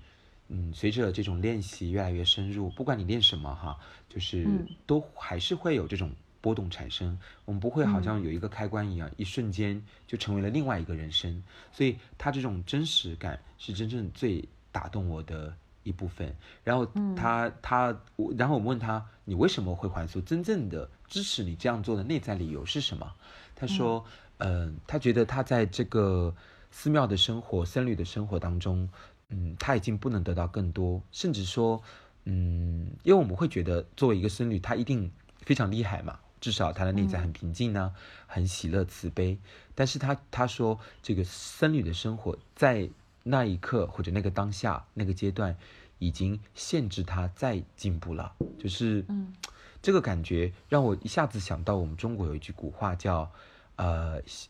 [0.49, 3.77] 嗯，随着这种练习越来越深入，不管你练什么哈，
[4.07, 4.47] 就是
[4.85, 6.11] 都还是会有这种
[6.45, 7.17] 波动产生。
[7.45, 11.41] 我们不会好像有一个开关一样，一瞬间就成为了另外一个人生。
[11.71, 16.35] 所以，他这种真实感是真正最打动我的一部分。
[16.63, 16.85] 然后
[17.15, 20.21] 他他我，然后我问他，你为什么会还俗？
[20.21, 23.11] 真正的支持你这样做的内在理由是什么？
[23.55, 24.05] 他说。
[24.37, 26.35] 嗯，他觉得他在这个
[26.69, 28.89] 寺庙的生活、僧侣的生活当中，
[29.29, 31.81] 嗯，他已经不能得到更多，甚至说，
[32.25, 37.91] 嗯，因为我们会觉得作为一个僧侣，他一定非常厉害嘛，至少他的内在很平静呢，
[38.27, 39.39] 很喜乐慈悲。
[39.73, 42.87] 但是他他说，这个僧侣的生活在
[43.23, 45.57] 那一刻或者那个当下那个阶段，
[45.97, 48.35] 已经限制他再进步了。
[48.59, 49.33] 就是，嗯，
[49.81, 53.31] 这个感觉让我一下子想到我们中国有一句古话叫，
[53.77, 54.47] 呃，小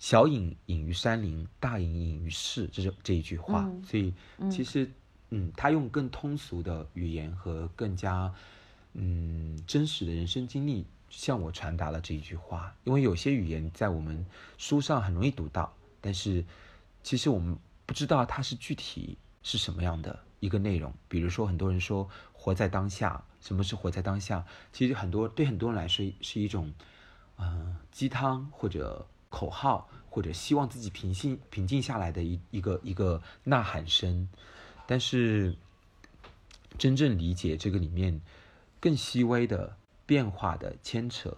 [0.00, 3.64] 小隐隐于山林，大隐隐于市，这是这一句话。
[3.64, 4.12] 嗯所以
[4.50, 4.90] 其实，
[5.30, 8.34] 嗯，他用更通俗的语言和更加
[8.94, 12.74] 嗯真实的人生经历向我传达了这一句话。
[12.84, 14.24] 因为有些语言在我们
[14.56, 16.44] 书上很容易读到，但是
[17.02, 17.56] 其实我们
[17.86, 20.92] 不知道它是具体是什么样的一个内容。
[21.08, 24.44] 比如说，很多人说活在当下，什么是活在当下？
[24.72, 26.72] 其实很多对很多人来说是一种，
[27.36, 34.28] 呃，鸡汤或者口号，或者希望自己平静平静下来的一一个一个呐喊声。
[34.86, 35.54] 但是
[36.78, 38.20] 真正理解这个里面
[38.80, 39.76] 更细微的
[40.08, 41.36] 变化的牵扯，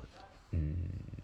[0.53, 0.77] 嗯，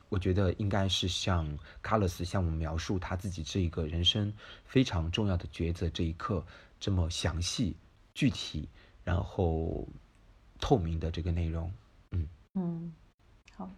[0.08, 1.46] 我觉得应该是像
[1.80, 4.32] 卡洛斯向我们描述他自己这一个人生
[4.64, 6.44] 非常重要的抉择这一刻
[6.80, 7.76] 这么详细、
[8.14, 8.68] 具体，
[9.04, 9.86] 然后
[10.58, 11.72] 透明的这个内容。
[12.10, 12.28] 嗯。
[12.54, 12.92] 嗯，
[13.56, 13.70] 好，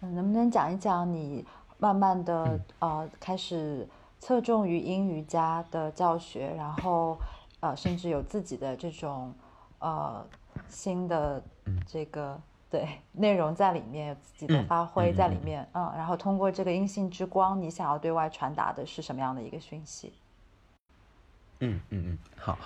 [0.00, 1.44] 嗯，能不能讲一讲你
[1.76, 2.60] 慢慢的、嗯。
[2.78, 3.86] 呃开始
[4.18, 7.18] 侧重于英语家的教学，然后
[7.60, 9.34] 呃甚至有自己的这种
[9.78, 10.26] 呃
[10.70, 11.78] 新的嗯。
[11.86, 12.40] 这个、
[12.74, 20.12] 对内容在里面，有自己的嗯发挥在里面，嗯然后通过这个阴性之光，你想要对外传达的是什么样的一个讯息？
[21.60, 22.58] 嗯嗯嗯，好。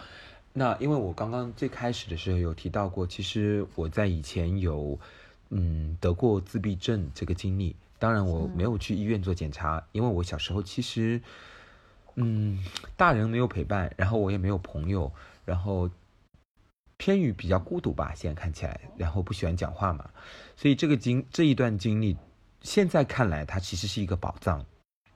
[0.55, 4.99] 那因为我刚刚最开始的时候有提到过，其实我在以前有
[5.51, 7.77] 嗯得过自闭症这个经历。
[7.99, 11.21] 当然我没有去医院做检查，因为我小时候其实
[12.15, 12.65] 嗯
[12.97, 15.13] 大人没有陪伴，然后我也没有朋友，
[15.45, 15.91] 然后
[16.99, 20.11] 偏于比较孤独吧，现在看起来，然后不喜欢讲话嘛，
[20.55, 22.17] 所以这个经这一段经历，
[22.61, 24.67] 现在看来它其实是一个宝藏。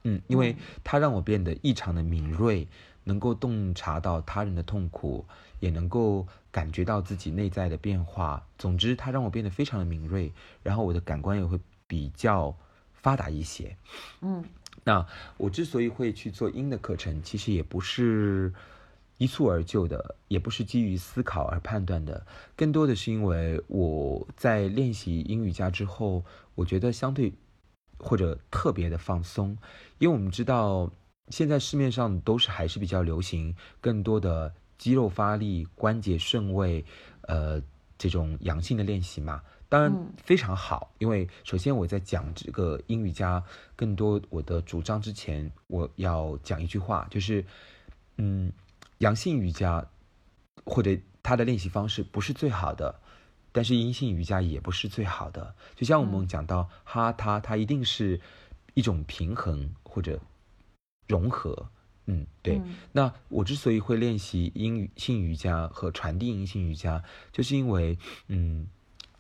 [0.05, 2.67] 嗯，因为它让我变得异常的敏锐，
[3.05, 5.25] 能够洞察到他人的痛苦，
[5.61, 8.45] 也能够感觉到自己内在的变化。
[8.59, 12.57] 总之，它让我变得非常的敏锐，然后我的感官也会比较
[12.93, 13.77] 发达一些。
[14.23, 14.45] 嗯
[14.85, 15.07] 那
[15.37, 18.53] 我之所以会去做音的课程，其实也不是
[19.19, 27.33] 一蹴而就的，也不是基于思考而判断的，更多的是因为我在练习英语家之后，我觉得相对
[27.99, 29.57] 或者特别的放松，
[29.99, 30.91] 因为我们知道
[31.29, 36.85] 现在市面上都是还是比较流行更多的肌肉发力、关节顺位，
[37.23, 37.63] 呃，
[37.97, 39.41] 这种阳性的练习嘛。
[39.69, 43.43] 当然嗯非常好，因为首先我在讲这个英语家
[43.75, 47.43] 更多我的主张之前，我要讲一句话，就是，
[48.19, 48.53] 嗯，
[49.03, 49.89] 阳性瑜伽
[50.65, 53.01] 或者它的练习方式不是最好的，
[53.51, 55.55] 但是阴性瑜伽也不是最好的。
[55.75, 58.21] 就像我们讲到哈他，它一定是
[58.75, 60.21] 一种平衡或者
[61.09, 61.69] 融合。
[62.07, 62.59] 嗯，对。
[62.59, 67.99] 嗯那我之所以会练习阴性瑜伽和传递阴性瑜伽，就是因为，
[68.29, 68.69] 嗯，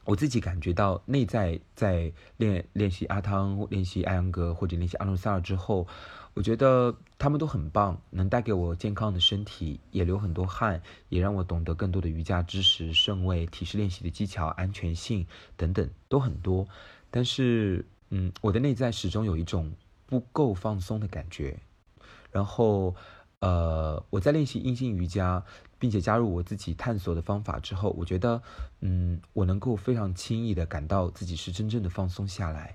[0.05, 5.87] 我自己感觉到内在在练练习阿汤、练习艾扬格或者练习阿努萨尔之后，
[6.35, 10.81] 我觉得他们都很棒，能带给我健康的身体，也流很多汗，
[11.11, 15.27] 也让我懂得更多的瑜伽知识、顺位、体式练习的技巧、安全性
[15.57, 16.67] 等等都很多。
[17.11, 19.71] 但是，嗯，我的内在始终有一种
[20.07, 21.59] 不够放松的感觉。
[22.31, 22.95] 然后，
[23.41, 25.45] 呃，我在练习阴性瑜伽，
[25.79, 28.41] 并且加入我自己探索的方法之后，我觉得，
[28.81, 32.75] 嗯，我能够非常轻易的感到自己是真正的放松下来。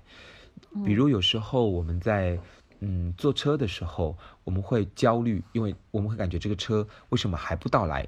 [0.84, 2.38] 比如有时候我们在
[2.80, 8.06] 嗯坐车的时候，我们会焦虑，因为我们会感觉这个车为什么还不到来。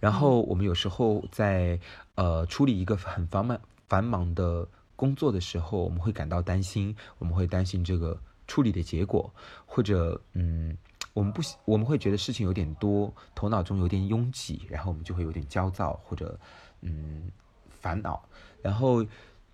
[0.00, 1.78] 然后我们有时候在
[2.14, 4.66] 呃处理一个很繁忙繁忙的
[4.96, 9.32] 工作的时候，我们会感到担心，我们会担心这个处理的结果，
[9.64, 10.76] 或者嗯，
[11.14, 16.38] 我们不我们会觉得事情有点多，头脑中有点拥挤，然后我们就会有点焦躁或者
[16.82, 17.30] 嗯
[17.68, 18.22] 烦恼，
[18.60, 19.04] 然后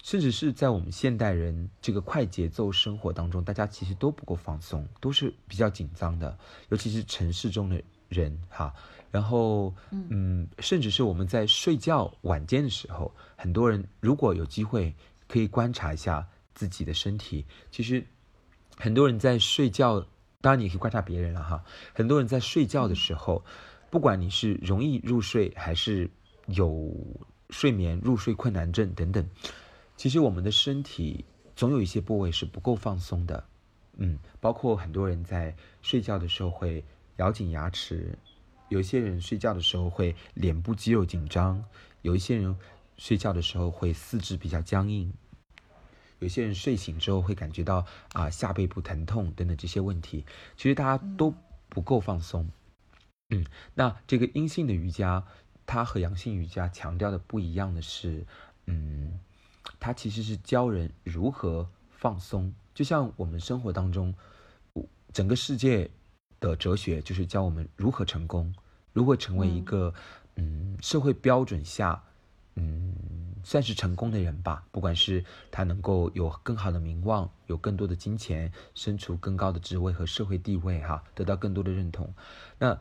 [0.02, 6.36] 甚至是在我们现代人这个快节奏生活当中，大家其实都不够放松，都是比较紧张的，
[6.70, 8.74] 尤其是城市中的人哈。
[9.10, 14.94] 然后，嗯，甚至是我们在睡觉晚间的时候，很多人如果有机会
[15.26, 18.06] 可以观察一下自己的身体，其实
[18.76, 20.00] 很多人在睡觉，
[20.40, 21.62] 当然你也可以观察别人了哈。
[21.92, 23.44] 很多人在睡觉的时候，
[23.90, 26.08] 不管你是容易入睡，还是
[26.46, 26.94] 有
[27.50, 29.28] 睡眠入睡困难症等等，
[30.00, 33.44] 其实我们的身体总有一些部位是不够放松的，
[33.98, 36.82] 嗯，包括很多人在睡觉的时候会
[37.16, 38.18] 咬紧牙齿，
[38.70, 41.62] 有些人睡觉的时候会脸部肌肉紧张，
[42.00, 42.56] 有一些人
[42.96, 45.12] 睡觉的时候会四肢比较僵硬，
[46.20, 47.84] 有些人睡醒之后会感觉到
[48.14, 50.24] 啊下背部疼痛等等这些问题，
[50.56, 51.34] 其实大家都
[51.68, 52.48] 不够放松。
[53.28, 53.44] 嗯，
[53.74, 55.26] 那这个阴性的瑜伽，
[55.66, 58.24] 它和阳性瑜伽强调的不一样的是，
[58.64, 59.20] 嗯，
[59.78, 62.52] 它其实是教人如何放松。
[62.74, 64.14] 就像我们生活当中，
[65.12, 65.90] 整个世界
[66.38, 68.54] 的哲学就是教我们如何成功，
[68.92, 69.92] 如何成为一个
[70.36, 72.02] 嗯社会标准下
[72.54, 72.94] 嗯
[73.42, 74.64] 算是成功的人吧。
[74.70, 82.14] 不管是他能够有更好的名望，有更多的金钱，身处更高的职位和社会地位，哈，得到更多的认同。
[82.58, 82.78] 那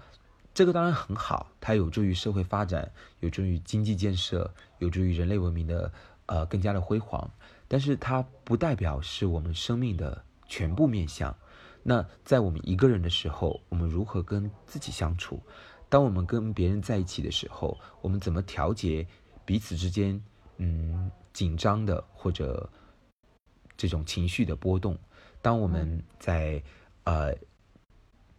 [0.54, 5.92] 这个当然很好，它有助于社会发展，有助于经济建设，有助于人类文明的
[6.30, 7.30] 呃更加的辉煌。
[7.68, 11.36] 但是它不代表是我们生命的全部面相。
[11.84, 15.42] 那在我们一个人的时候，我们如何跟自己相处？
[15.90, 19.06] 当我们跟别人在一起的时候，我们怎么调节
[19.44, 20.22] 彼此之间
[20.58, 22.70] 嗯紧张的或者
[23.76, 24.98] 这种情绪的波动？
[25.42, 26.62] 当我们在
[27.04, 27.36] 呃。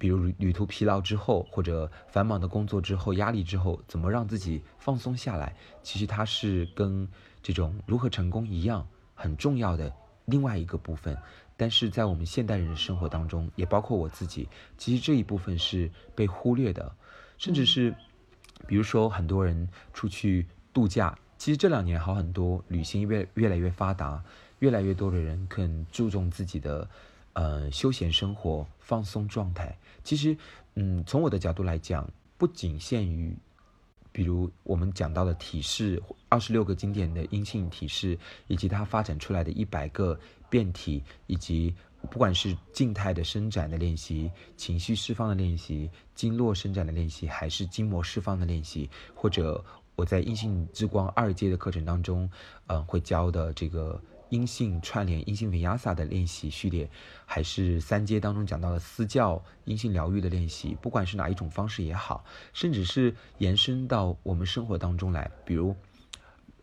[0.00, 5.54] 比如旅途疲劳之后，或者繁忙的工作之后，压力之后，怎么让自己放松下来？
[5.82, 7.06] 其实它是跟
[7.42, 9.92] 这种如何成功一样很重要的
[10.24, 11.16] 另外一个部分。
[11.56, 16.94] 但是在我们现代人的生活当中，也包括我自己，其实这一部分是被忽略的，
[17.36, 17.94] 甚至是，
[18.66, 24.22] 比如说很多人出去度假，其实这两年好很多，旅行越越来越发达，
[24.60, 26.88] 越来越多的人更注重自己的。
[27.32, 30.36] 呃，休闲生活、放松状态，其实，
[30.74, 33.36] 嗯，从我的角度来讲，不仅限于，
[34.12, 41.74] 比如我们讲到的体式，二十六个经典的阴性体式，以及它发展出来的一百个变体，以及
[42.10, 49.64] 不管是静态的伸展的练习、情绪释放的练习、经络伸展的练习，还是筋膜释放的练习，或者
[49.96, 52.28] 我在阴性之光二阶的课程当中，
[52.66, 54.00] 嗯，会教的这个。
[54.30, 56.88] 阴性串联、阴性维亚萨的练习序列，
[57.26, 65.74] 还是三阶当中讲到的私教阴性疗愈的练习，不管是哪一种方式也好，甚至是延伸到我们生活当中来，比如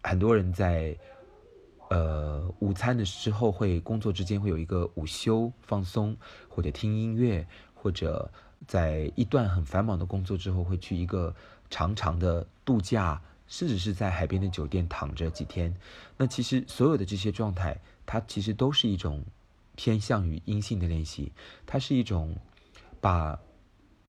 [0.01, 0.97] 很多人在
[1.89, 6.18] 呃午餐的时候会工作之间会有一个午休放松，
[6.49, 8.32] 或者听音乐，或者
[8.65, 11.36] 在一段很繁忙的工作之后会去一个
[11.70, 13.22] 长长的度假。
[13.48, 15.74] 甚至是在海边的酒店躺着几天，
[16.18, 19.24] 那其实所有的这些状态，它其实都是一种
[19.76, 21.32] 偏向于阴性的练习，
[21.66, 22.36] 它是一种
[23.00, 23.39] 把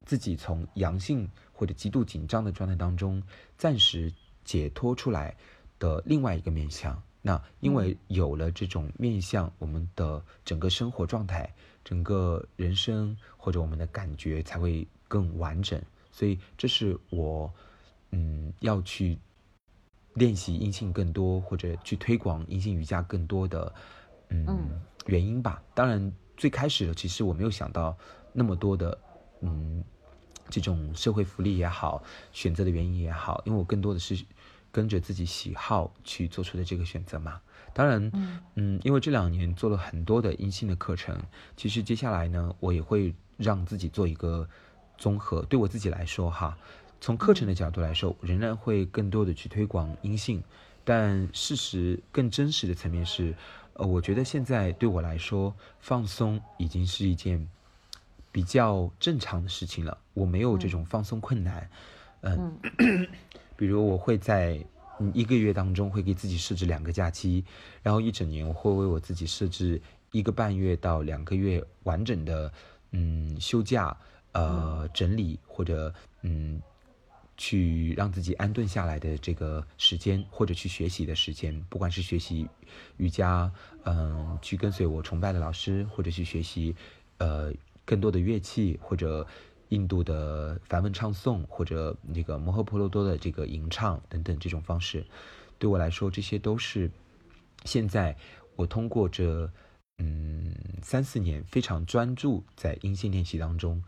[0.05, 3.23] 自己从阳性或者极度紧张的状态当中
[3.57, 4.13] 暂时
[4.45, 5.37] 解脱出来
[5.79, 7.01] 的另外一个面向。
[7.23, 11.49] 那因为有了这种面向，我们的整个生活状态、
[11.85, 15.81] 整个人生或者我们的感觉才会更完整。
[16.11, 17.53] 所以这是我
[18.11, 19.17] 嗯要去。
[20.19, 23.73] 练习阴性更多，或者去推广阴性瑜伽更多的，
[24.29, 24.47] 嗯，
[25.07, 25.63] 原因吧。
[25.75, 27.97] 当然，最开始的其实我没有想到
[28.33, 28.99] 那么多的，
[29.41, 29.83] 嗯，
[30.51, 32.03] 这种社会福利也好，
[32.33, 34.23] 选择的原因也好，因为我更多的是
[34.73, 37.41] 跟着自己喜好去做出的这个选择嘛。
[37.73, 38.11] 当然，
[38.57, 41.17] 嗯，因为这两年做了很多的阴性的课程，
[41.57, 44.49] 其实接下来呢，我也会让自己做一个
[44.97, 45.43] 综合。
[45.43, 46.59] 对我自己来说，哈。
[47.01, 50.43] 从课程的角度来说，仍然会更多的去推广阴性，
[50.85, 53.33] 但事实更真实的层面是，
[53.75, 57.49] 呃，我觉得现在对我来说，放松已经是一件
[58.33, 59.97] 比较正常的事情了。
[60.13, 61.71] 我没有这种放松困难，
[62.23, 62.59] 嗯，
[63.57, 64.61] 比如我会在
[65.15, 67.45] 一个月当中会给自己设置两个假期，
[67.81, 69.81] 然后一整年我会为我自己设置
[70.11, 72.53] 一个半月到两个月完整的
[72.91, 73.97] 嗯休假，
[74.33, 76.61] 呃，整理或者嗯。
[77.39, 82.47] 去让自己安顿下来的这个时间，或者去学习的时间，不管是学习
[82.97, 83.51] 瑜伽，
[83.85, 86.75] 嗯，去跟随我崇拜的老师，或者去学习，
[87.19, 87.53] 呃，
[87.85, 89.25] 更多的乐器，或者
[89.69, 95.07] 印度的梵文唱诵，或者那个摩诃婆罗多的这个吟唱等等这种方式，
[95.61, 96.91] 对我来说，这些都是
[97.65, 98.17] 现在
[98.57, 99.49] 我通过这
[99.99, 103.81] 嗯三四年非常专注在音性练习当中。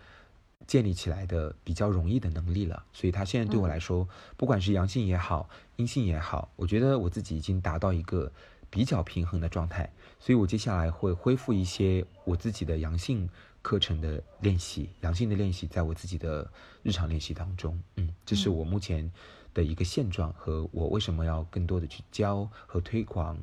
[0.71, 8.31] 建立起来的比较容易的能力了，所以它现在对我来说，不管是阳性也好，阴性也好，我觉得我自己已经达到一个
[8.71, 9.91] 比较平衡的状态，
[10.21, 13.29] 所以我接下来会恢复一些我自己的阳性
[13.63, 16.49] 课程的练习，阳性的练习在我自己的
[16.85, 19.11] 日常练习当中，嗯，这是我目前
[19.53, 23.37] 的一个现状和我为什么要更多的去教和推广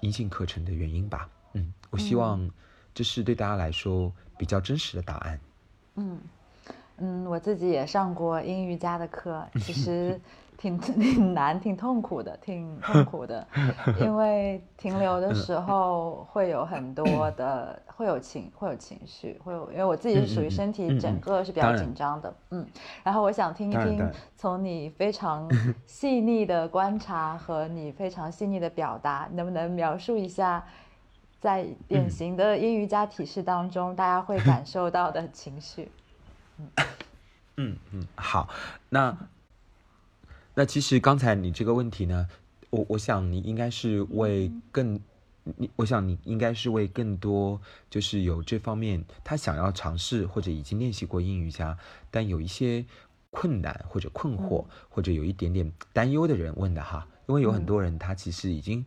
[0.00, 2.50] 阴性课程的原因吧，嗯，我希望
[2.94, 5.38] 这是对大家来说比较真实的答案，
[5.96, 6.18] 嗯。
[6.98, 10.18] 嗯，我自己也上过英瑜伽的课，其实
[10.56, 13.46] 挺 挺难，挺痛苦的，挺痛苦的，
[14.00, 22.66] 因为停留的时候会有很多的，会有情，会有情绪，会有，因为我自己是属于身体整个是比较紧张的，嗯，
[23.04, 23.98] 然后我想听一听，
[24.34, 25.46] 从你非常
[25.86, 30.64] 细腻的观察和你非常细腻的表达，能不能描述一下，
[31.38, 35.90] 在典型的英瑜伽体式当中，大家会感受到的情绪？
[36.58, 36.68] 嗯
[37.56, 38.48] 嗯嗯，好，
[38.88, 39.16] 那。
[40.58, 42.26] 那其实刚才你这个问题呢，
[42.70, 44.98] 我我想你应该是为更，
[45.44, 51.76] 你我想你应该是为更多就是有这方面他想要尝试或者已经练习过英语家，
[52.10, 52.82] 但有一些
[53.30, 58.86] 困难或者困惑或者有一点点担忧的人问的哈，因为有很多人他其实已经。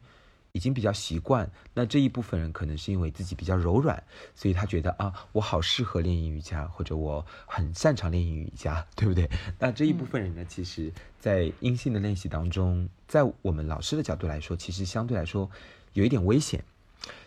[0.51, 4.01] 已经比较习惯，那这一部分人可能是因为自己比较柔软，
[4.35, 9.29] 所以他觉得啊，我好适合练阴瑜伽，或者我很擅长练阴瑜伽， 对不对？
[9.59, 15.49] 那这一部分人呢，其实，在阴性的练习当中，在我们老师的角度来说，其实相对来说
[15.93, 16.63] 有一点危险。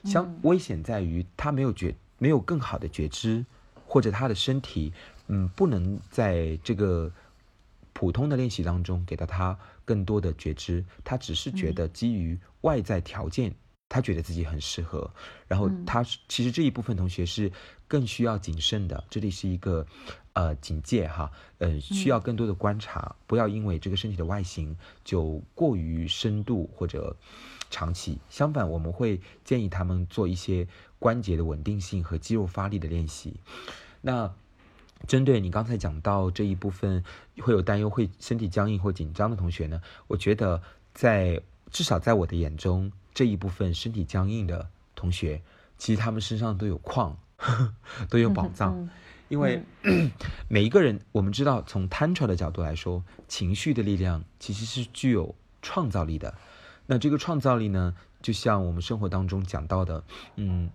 [0.04, 3.44] 相危险在于他没有觉，没有更好的觉知，
[3.86, 4.92] 或者他的身体，
[5.28, 7.10] 嗯，不能在这个
[7.92, 12.38] 普通的练习当中给到他更多的觉知，他只是觉得基于。
[12.62, 13.52] 外在条件，
[13.88, 15.10] 他觉得自己很适合，
[15.48, 17.50] 然后他其实这一部分同学是
[17.88, 19.84] 更需要谨慎的，这里是一个
[20.34, 21.28] 呃警戒哈，
[21.58, 27.16] 呃需要更多的观察，不要因为这个身体的外形就过于深度或者
[27.68, 28.16] 长期。
[28.30, 30.64] 相反，我们会建议他们做一些
[31.00, 33.40] 关节的稳定性和肌肉发力的练习。
[34.00, 34.32] 那
[35.06, 37.02] 针对你刚才讲到这一部分
[37.40, 41.42] 会有担忧、会身体僵硬或紧张的同学呢，我觉得在。
[41.70, 45.40] 至少在我的眼中，这一部分身体僵硬的同学，
[45.78, 47.16] 其实他们身上都有矿，
[48.10, 48.90] 都有宝藏。
[49.30, 49.62] 因为
[50.48, 56.34] 每一个人，我们知道，从 Tantra 的角度来说，情绪的力量其实是具有创造力的。
[56.84, 60.04] 那这个创造力呢，就像我们生活当中讲到的，
[60.36, 60.68] 嗯，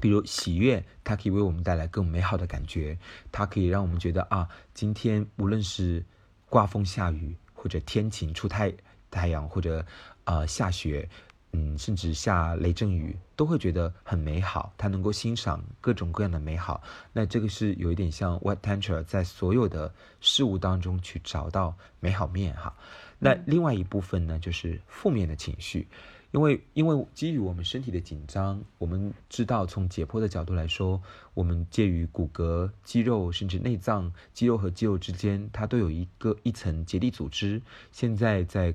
[0.00, 2.98] 比如喜悦，它可以为我们带来更美好的感觉，
[3.30, 6.04] 它可以让我们觉得啊，今天无论是
[6.48, 8.72] 刮风下雨，或者天晴出太
[9.10, 9.84] 太阳，或者
[10.24, 11.08] 呃，下雪，
[11.52, 14.72] 嗯，甚至下雷阵雨，都会觉得很美好。
[14.76, 16.82] 它能够欣赏各种各样的美好，
[17.12, 22.74] 那这个是有一点像 White Tantra 在所有的事物当中去找到美好面哈。
[23.18, 25.86] 那另外一部分呢，就是负面的情绪，
[26.32, 31.02] 因为因为基于我们身体的紧张，我们知道从解剖的角度来说，
[31.34, 37.60] 我们介于骨骼、肌肉甚至内脏，肌肉和肌肉之间，它都有一个一层结缔组织。
[37.92, 38.74] 现在在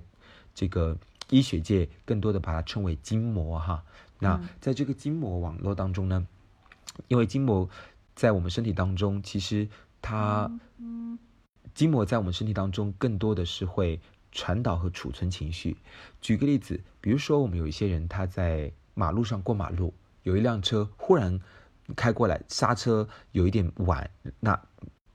[0.53, 0.97] 这个。
[1.31, 3.83] 医学界更多的把它称为筋膜哈，
[4.19, 6.27] 那在这个筋膜网络当中呢，
[7.07, 7.67] 因为筋膜
[8.13, 9.67] 在我们身体当中，其实
[10.03, 10.51] 它，
[11.73, 13.99] 筋膜在我们身体当中更多的是会
[14.35, 15.75] 传导和储存情绪。
[16.21, 21.39] 举个例子，比如说我们有一些人他在马路上过马路，有一辆车忽然
[21.95, 24.07] 开过来，刹车有一点晚，
[24.41, 24.61] 那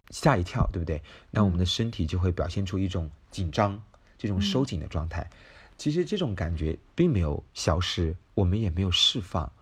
[0.08, 1.00] 吓一跳，对不对？
[1.30, 3.80] 那我们的身体就会表现出一种紧张、
[4.16, 5.28] 这种收紧的状态。
[5.76, 9.52] 其实这种感觉并没有消失，我们也没有释放，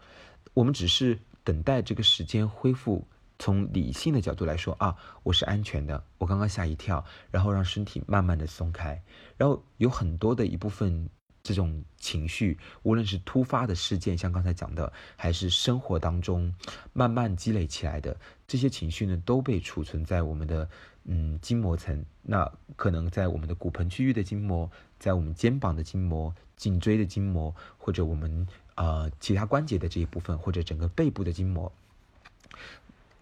[0.54, 3.06] 我们只是等待这个时间恢复。
[3.39, 9.02] 从理性的角度来说啊，我是安全的，我刚刚吓一跳，然后让身体慢慢的松开，
[9.36, 11.09] 然后有很多的一部分
[11.43, 16.55] 这种情绪，无论是突发的事件，像刚才讲的，还是生活当中
[16.93, 18.16] 慢慢积累起来的
[18.47, 20.69] 这些情绪呢，都被储存在我们的
[21.05, 24.70] 嗯筋膜层，那可能在我们的骨盆区域的筋膜。
[24.98, 31.73] 在我们肩膀的筋膜、颈椎的筋膜，或者我们呃其他关节的这一部分，或者整个背部的筋膜，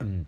[0.01, 0.25] 嗯，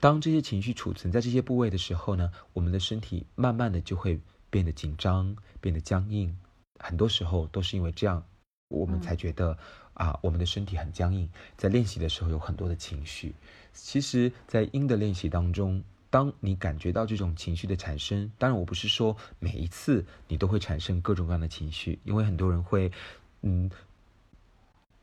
[0.00, 4.20] 当这些情绪储存在这些部位的时候呢，我们的身体慢慢的就会
[4.50, 6.36] 变得紧张、变得僵硬。
[6.78, 8.24] 很多时候都是因为这样，
[8.68, 9.56] 我们才觉得
[9.94, 11.28] 啊，我们的身体很僵硬。
[11.56, 13.34] 在练习的时候有很多的情绪，
[13.72, 15.82] 其实，在音的练习当中。
[16.10, 22.92] 当你感觉到这种情绪的产生，当然我不是说每一次你都会产生各种各样的情绪，因为很多人会，
[23.40, 23.70] 嗯，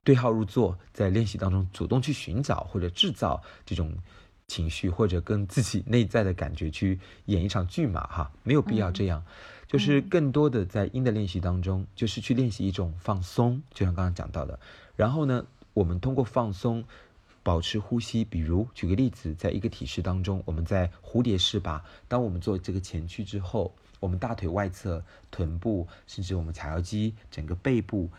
[0.09, 3.95] 对号入座，在练习当中主动去寻找或者制造这种
[4.47, 9.23] 情绪，或者跟自己内在的感觉去演一场剧嘛，哈，没有必要这样，
[9.67, 14.59] 就是更多的在音的练习当中，就是去练习一种放松，就像刚刚讲到的，
[14.95, 15.45] 然后呢，
[15.75, 16.83] 我们通过放松。
[17.41, 21.83] 保持呼吸，比如举个例子，在一个体式当中，我们在蝴蝶式吧。
[22.07, 28.09] 当我们做这个前屈之后，我们大腿外侧、臀部，甚至我们髂腰肌、整个背部、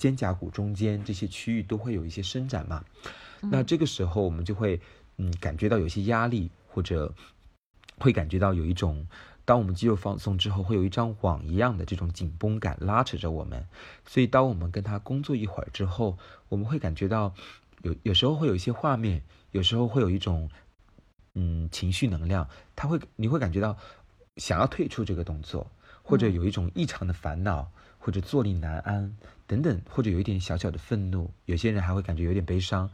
[0.00, 2.84] 肩胛骨中间这些区域都会有一些伸展嘛。
[3.40, 4.80] 那这个时候，我们就会
[5.18, 7.14] 嗯感觉到有些压力，或者
[7.98, 9.06] 会感觉到有一种。
[9.46, 13.66] 当我们肌肉放松之后，会有一张网一样的这种紧绷感拉扯着我们。
[14.06, 16.16] 所以，当我们跟他工作一会儿之后，
[16.48, 17.34] 我们会感觉到
[17.82, 20.48] 有有时候会有一些画面，有时候会有一种
[21.34, 23.76] 嗯情绪能量，他会你会感觉到
[24.36, 25.68] 想要退出这个动作，
[26.02, 29.16] 或者有一种异常的烦恼，或者坐立难安。
[29.50, 32.88] 等等，或者有一点小小的愤怒，有些人还会感觉有点悲伤，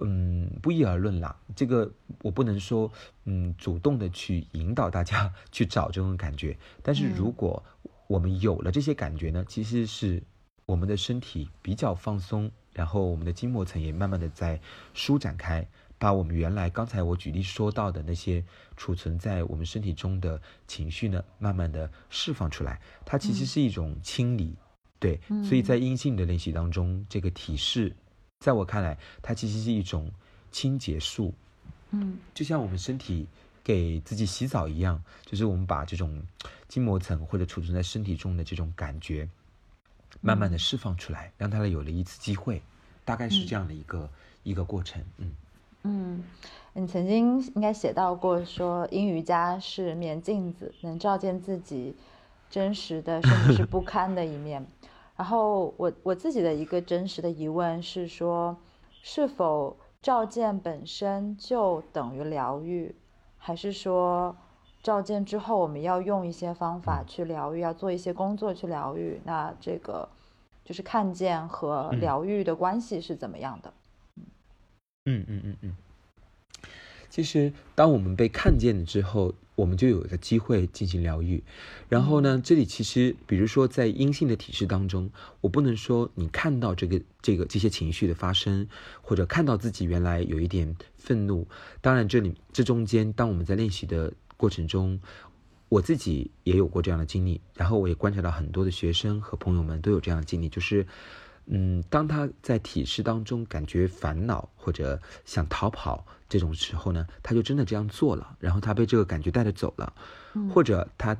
[0.00, 1.36] 嗯，不一而论啦。
[1.54, 1.88] 这个
[2.22, 2.90] 我不能说，
[3.26, 6.58] 嗯，主动的去引导大家 去找这种感觉。
[6.82, 7.62] 但是如果
[8.08, 10.20] 我们有了这些感觉呢，其实是
[10.66, 14.60] 我们的身体比较放松，然后我们的筋膜层也慢慢的在
[14.92, 15.64] 舒展开，
[15.96, 18.44] 把我们原来刚才我举例说到的那些
[18.76, 22.80] 储存在我们身体中的情绪呢，慢慢的释放出来。
[23.06, 24.56] 它其实是一种清理。
[25.00, 27.92] 对，所以在阴性的练习当中，这个体式，
[28.40, 30.10] 在我看来，它其实是一种
[30.52, 31.32] 清洁术。
[31.90, 33.26] 嗯，就像我们身体
[33.64, 36.22] 给自己洗澡一样，就是我们把这种
[36.68, 39.26] 筋膜层或者储存在身体中的这种感觉，
[40.20, 42.60] 慢慢的释放出来，让它有了一次机会，
[43.04, 44.10] 大概是这样的一个
[44.42, 45.02] 一个过程。
[45.16, 45.32] 嗯
[45.82, 46.22] 嗯，
[46.74, 51.96] 你曾经应该写到过，说阴瑜伽是面镜子，能照见自己
[52.50, 54.64] 真实的甚至是不堪的一面。
[55.20, 58.56] 然后我我自己的一个真实的疑问是说，
[59.02, 62.94] 是否照见本身就等于疗愈，
[63.36, 64.34] 还是说
[64.82, 69.20] 照见之后我们要用一些方法去疗愈，要做一些工作去疗愈？
[69.22, 70.08] 那这个
[70.64, 73.74] 就是看见和疗愈的关系是怎么样的？
[75.04, 75.76] 嗯嗯嗯嗯。
[77.10, 81.42] 其实，当我们被看见了之后，我们就有一个机会进行疗愈。
[81.88, 85.10] 然后呢，这里其实，比如说在阴性的体式当中，
[85.42, 88.66] 我不能说你看到这个、这个这些情绪的发生，
[89.02, 91.46] 或者看到自己原来有一点愤怒。
[91.80, 94.98] 当然，这里这中间，当我们在练习的过程中，
[95.68, 97.40] 我自己也有过这样的经历。
[97.54, 100.86] 然后，我也观察到很多的学生和朋友们都有这样的经历，就是。
[101.52, 109.92] 嗯，当他在体式当中感觉烦恼或者想逃跑这种时候呢，他就真的这样做了，然后他被这个感觉带着走了，
[110.54, 111.14] 或者他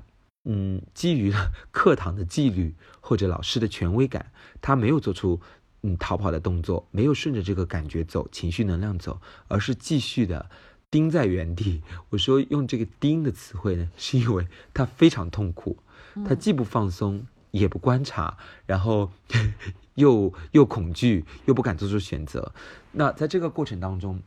[0.45, 1.31] 嗯基于
[1.71, 4.33] 课堂的纪律或者老师的权威感，
[4.63, 5.39] 他没有做出
[5.83, 10.49] 嗯逃跑的动作，没有顺着这个感觉走，情绪能量走，而是继续的
[10.91, 11.83] 盯在原地。
[12.09, 15.77] 我说用这个“盯”的词汇呢，是因为他非常痛苦，
[16.25, 17.27] 他既不放松。
[17.53, 19.11] 也不观察，然后
[19.97, 22.53] 又又恐惧，又不敢做出选择。
[22.93, 24.23] 那在这个过程当中，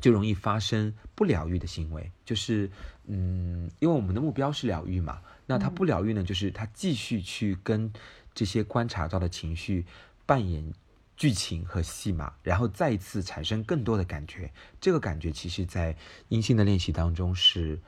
[0.00, 2.10] 就容易发生不疗愈的行为。
[2.24, 2.70] 就是，
[3.06, 5.20] 嗯，因为我们的目标是疗愈嘛。
[5.46, 7.92] 那他不疗愈呢，就是他继续去跟
[8.34, 9.84] 这些观察到的情绪
[10.26, 10.72] 扮演
[11.16, 14.52] 剧情和戏码，然后再一次产生更多的感觉。
[14.80, 15.96] 这个感觉其实，在
[16.28, 17.78] 阴性的练习当中是。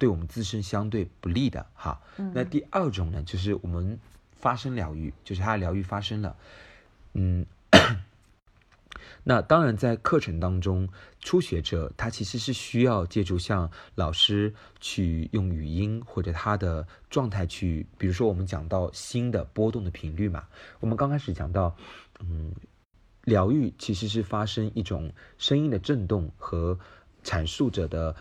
[0.00, 2.00] 对我们自身相对不利的哈，
[2.32, 3.98] 那第二种呢，就是我们
[4.30, 6.36] 发生疗愈，就是他的疗愈发生了，
[7.14, 7.44] 嗯，
[9.24, 10.88] 那当然在课程当中，
[11.20, 20.46] 初学者他其实是需要借助像老师去用语音或者他的状态去，比如说我们讲到新的波动的频率嘛，
[20.80, 21.76] 我们刚开始讲到，
[22.20, 22.52] 嗯，
[23.24, 26.78] 疗愈其实是发生一种声音的震动和
[27.22, 28.16] 阐述者的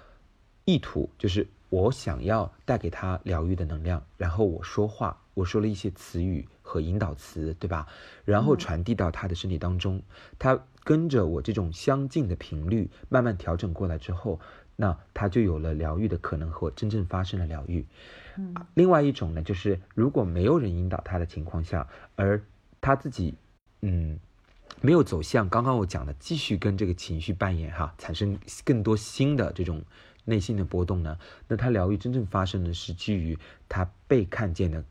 [0.66, 1.48] 意图，就是。
[1.70, 7.86] 我想要带给他疗愈的能量，然后我说话，我说了一些词语和引导词，对吧？
[8.24, 10.02] 然后传递到他的身体当中，
[10.40, 10.58] 他
[10.88, 14.40] 跟着我这种相近的频率慢慢调整过来之后，
[14.78, 17.86] 那他就有了疗愈的可能和真正发生了疗愈。
[18.38, 21.86] 嗯，另外一种呢，就是如果没有人引导他的情况下，
[22.16, 22.42] 而
[22.80, 23.36] 他自己，
[23.82, 24.18] 嗯，
[24.80, 29.84] 没有走向刚刚我讲的，继续跟这个情绪扮演哈，产生更多新的这种。
[30.30, 31.18] 内心的波动呢？
[31.48, 33.40] 那他疗愈真正发生的是基于
[33.70, 34.84] 他被看见的，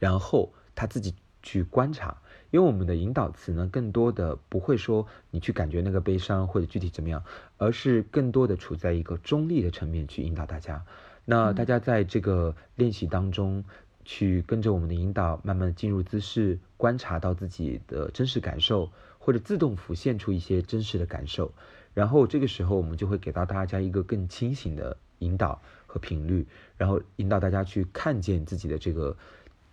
[0.00, 1.14] 然后他自己
[1.44, 2.16] 去观察。
[2.50, 7.22] 因为我们的引导词呢，更多的不会说你去感觉那个悲伤或者具体怎么样，
[7.58, 10.84] 而是更多的处在一个中立的层面去引导大家。
[11.24, 13.64] 那大家在这个练习当中，
[14.04, 21.52] 去跟着我们的引导，慢慢进入姿势，观察到自己的真实感受，或者自动浮现出一些真实的感受。
[21.94, 26.46] 然后这个时候，我们就会给到大家一个更清醒的引导和频率，
[26.76, 29.16] 然后引导大家去看见自己的这个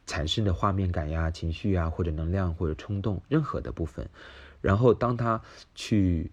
[0.07, 4.09] 产生的画面感呀、情绪啊，或者能量或者冲动任何的部分。
[4.61, 5.39] 然后当他
[5.75, 6.31] 去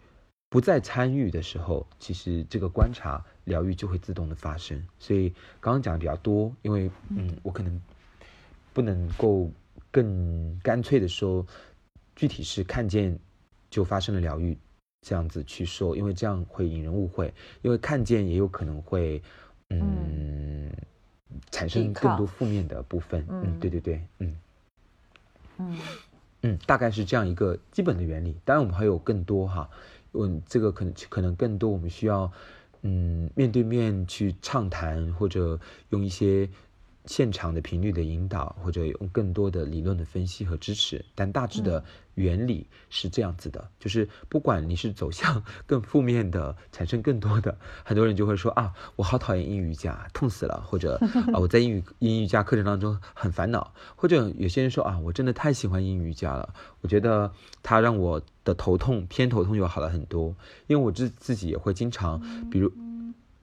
[0.49, 4.83] 不再参与的时候，其实这个观察疗愈就会自动的发生。
[4.99, 5.29] 所以
[5.61, 7.79] 刚刚讲的比较多，因为嗯，我可能
[8.73, 9.51] 不能够
[9.91, 11.45] 更干脆的说，
[12.17, 13.19] 具体是看见
[13.69, 14.57] 就发生了疗愈。
[15.07, 17.31] 这样子去说，因为这样会引人误会，
[17.61, 19.23] 因为看见也有可能会，
[19.69, 20.73] 嗯，
[21.51, 23.25] 产生更多负面的部分。
[23.29, 24.37] 嗯，对对对，嗯
[25.59, 25.79] 嗯
[26.43, 28.37] 嗯，大概是这样一个基本的原理。
[28.45, 29.69] 当然，我们还有更多哈，
[30.13, 32.31] 嗯，这个可能可能更多，我们需要
[32.83, 35.59] 嗯面对面去畅谈，或者
[35.91, 36.49] 用一些。
[37.07, 50.97] 现场的频率的引导，或者用更多的理论的分析和支持，但大致的原理是这样子的，就是不管你是走向更负面的，产生更多的，很多人就会说啊，我好讨厌阴瑜伽，痛死了，或者
[51.35, 57.31] 啊我在英语阴瑜伽课程当中很烦恼，或者有些人说啊，我真的太喜欢阴瑜伽了，我觉得
[57.63, 60.35] 它让我的头痛偏头痛又好了很多，
[60.69, 62.73] 因为我自自己也会经常，比如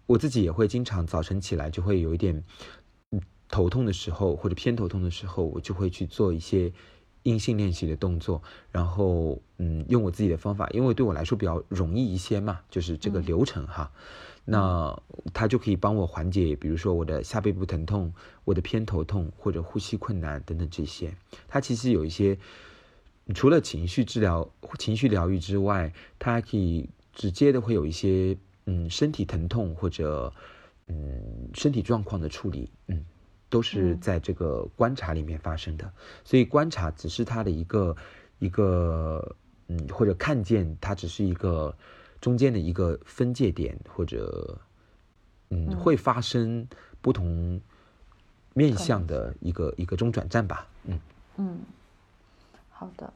[0.08, 2.44] 我自己也会经常早晨起来就会有一点。
[3.52, 6.72] 头痛的时候或者偏头痛的时候，我就会去做一些
[7.24, 8.42] 阴性练习的动作，
[8.72, 13.92] 然后嗯，用我自己的方法，因为对我来说比较容易一些嘛，就是这个流程哈，
[14.46, 15.00] 那
[15.32, 18.12] 它就可以帮我缓解，比如说我的下背部疼痛、
[18.44, 21.14] 我的偏头痛或者呼吸困难等等这些。
[21.48, 22.36] 它其实有一些
[23.36, 24.50] 除了情绪治疗、
[24.80, 30.34] 情绪疗愈之外，它还可以直接的会有一些嗯身体疼痛或者
[30.88, 33.06] 嗯身体状况的处理，嗯。
[33.52, 35.92] 都是在这个观察里面发生的，
[36.24, 37.96] 所以观察只是它的一个
[38.40, 39.36] 一个
[39.68, 41.76] 嗯，或者看见它只是一个
[42.22, 44.58] 中间的一个分界点，或者
[45.50, 46.66] 嗯，会发生
[47.02, 47.60] 不同
[48.54, 50.66] 面向的一个一个中转站吧。
[50.86, 51.00] 嗯
[51.36, 51.60] 嗯，
[52.70, 53.14] 好的，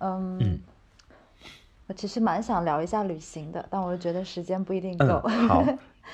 [0.00, 0.60] 嗯，
[1.86, 5.20] 我其实蛮想聊一下旅行的，但我又觉得时间不一定够。
[5.20, 5.64] 好，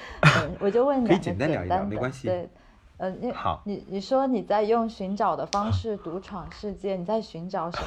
[0.60, 2.28] 我就问你可以简单聊一聊，没关系。
[2.28, 2.46] 对。
[3.02, 7.82] 呃，你好，你你说你在用寻找的方式独闯世界，你在寻找什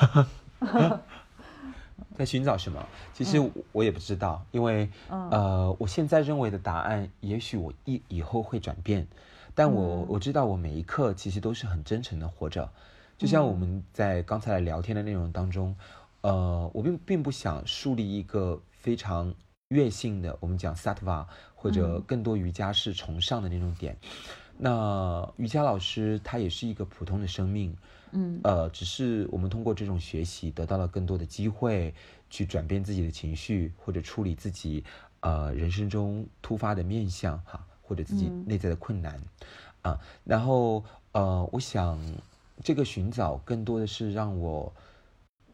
[0.60, 1.02] 么？
[2.18, 2.86] 在寻找什么？
[3.14, 9.08] 其实我也不知道，因为呃，我现在认为的答案，也许我以以后会转变，
[9.54, 12.70] 但我我知道我每一刻其实都是很真诚的活着，
[13.18, 15.74] 就像我们在刚才聊天的内容当中，
[16.24, 19.34] 呃，我并并不想树立一个非常
[19.70, 21.26] 悦性的，我们讲 satva
[21.56, 23.98] 或者更多瑜伽式崇尚的那种点。
[24.58, 27.76] 那瑜伽老师他也是一个普通的生命，
[28.12, 31.94] 嗯，呃，只是我们通过这种学习得到了更多的机会，
[32.30, 34.84] 去转变自己的情绪，或者处理自己
[35.20, 39.20] 呃人生中突发的面相哈，或者自己内在的困难，
[39.82, 42.00] 啊，然后呃，我想
[42.64, 44.74] 这个寻找更多的是让我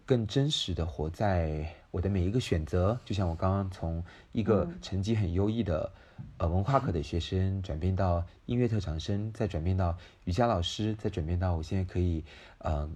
[0.05, 5.91] 更真实的活在我的每一个选择，就像我刚刚从一个成绩很优异的。
[6.37, 12.23] 呃，文化课的学生转变到音乐特长生，再转变到瑜伽老师，再转变到我现在可以，
[12.59, 12.89] 呃，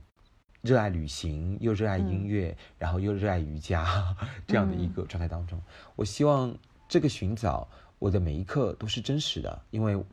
[0.61, 4.15] 热爱旅行，又热爱音乐，然后又热爱瑜伽
[4.47, 5.61] 这样的一个状态当中。
[5.95, 6.57] 我希望
[6.87, 7.67] 这个寻找
[7.99, 10.03] 我的每一刻都是真实的，因为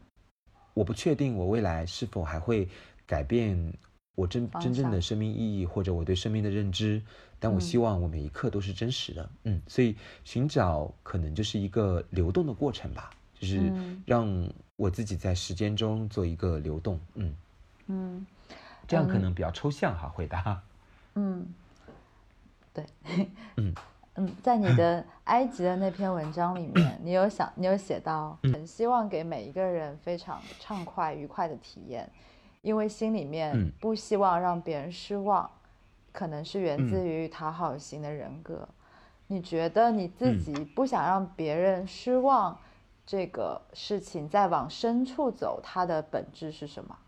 [0.75, 2.69] 我不确定我未来是否还会
[3.07, 3.73] 改变
[4.15, 7.03] 我真真正的生命意义或者我对生命的认知。
[7.39, 13.73] 但我希望我每一刻都是真实的，嗯，所以寻找可能就是一个流动的过程吧，就是
[14.07, 17.35] 让我自己在时间中做一个流动，嗯
[17.89, 18.27] 嗯，
[18.87, 20.63] 这样可能比较抽象哈，回答，
[21.15, 21.53] 嗯，
[22.73, 22.87] 对，
[23.57, 23.75] 嗯。
[24.15, 32.07] 嗯，在你的埃及的那篇文章里面，你有想，你有写到，很希望给每一个人非常畅快愉快的体验，
[32.63, 35.49] 因为心里面不希望让别人失望。
[36.15, 38.69] 可能是源自于讨好型的人格，
[39.29, 42.61] 你觉得你自己不想让别人失望，
[43.07, 46.99] 这个事情再往深处走，它的本质是什么？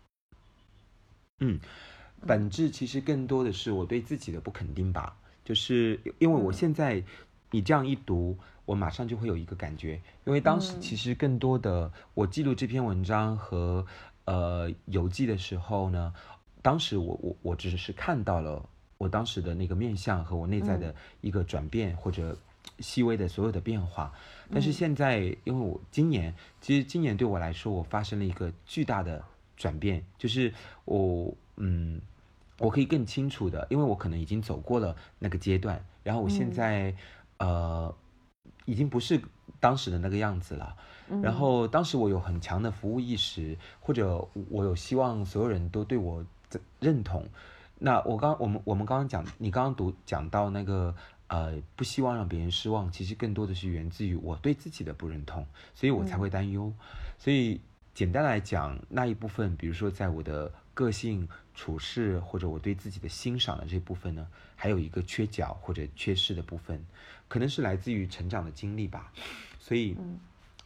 [1.41, 1.59] 嗯，
[2.25, 7.03] 本质其实更多的是我对自己的不肯定吧，就是因为我现在
[7.51, 13.85] 你这样一读，我马上就会有一个感觉，因为当时其实更多的我记录这篇文章和
[14.25, 16.13] 呃邮寄的时候呢，
[16.61, 18.69] 当时我我我只是看到了。
[18.97, 22.35] 我当时的那个面相和我内在的一个转变，或者
[22.79, 24.13] 细微的所有的变化，
[24.49, 29.21] 但是现在，因为我今年，其实今年对我来说，我发生了一个巨大的
[29.57, 30.53] 转变，就是
[30.85, 31.99] 我，嗯，
[32.57, 36.95] 我可以更清楚的，因为我可能已经走过了那个阶段，然后我现在，
[37.37, 37.93] 呃，
[38.63, 39.21] 已经不是
[39.59, 40.73] 当时的那个样子了，
[41.21, 46.25] 然后当时我有很强的服务意识，或者我有希望所有人都对我
[46.79, 47.23] 认同。
[47.77, 50.95] 那我刚我们我们刚刚讲，你刚刚读讲到那个
[51.27, 55.45] 呃，不希望让别人失望，其实更多的是源自于我对自己的不认同，
[55.75, 56.73] 所以我才会担忧。
[57.19, 57.59] 所以
[57.93, 64.25] 简单来讲，那一部分，比如说在我的个性处事或者我对自己的欣赏的这部分呢，
[64.55, 66.83] 还有一个缺角或者缺失的部分，
[67.27, 69.11] 可能是来自于成长的经历吧。
[69.59, 69.95] 所以。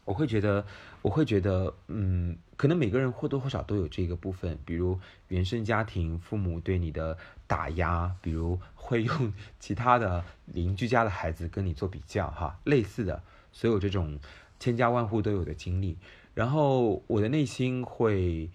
[0.09, 0.65] 我会觉得，
[1.03, 7.15] 我会觉得，嗯，可能每个人或多或少都有这个部分，比如原生家庭父母对你的
[7.45, 13.21] 打压，比如会用 其他的邻居家的孩子跟你做比较，哈，类似的，
[13.51, 14.17] 所有这种
[14.59, 15.95] 千家万户都有的经历，
[16.33, 18.49] 然后我的内心会，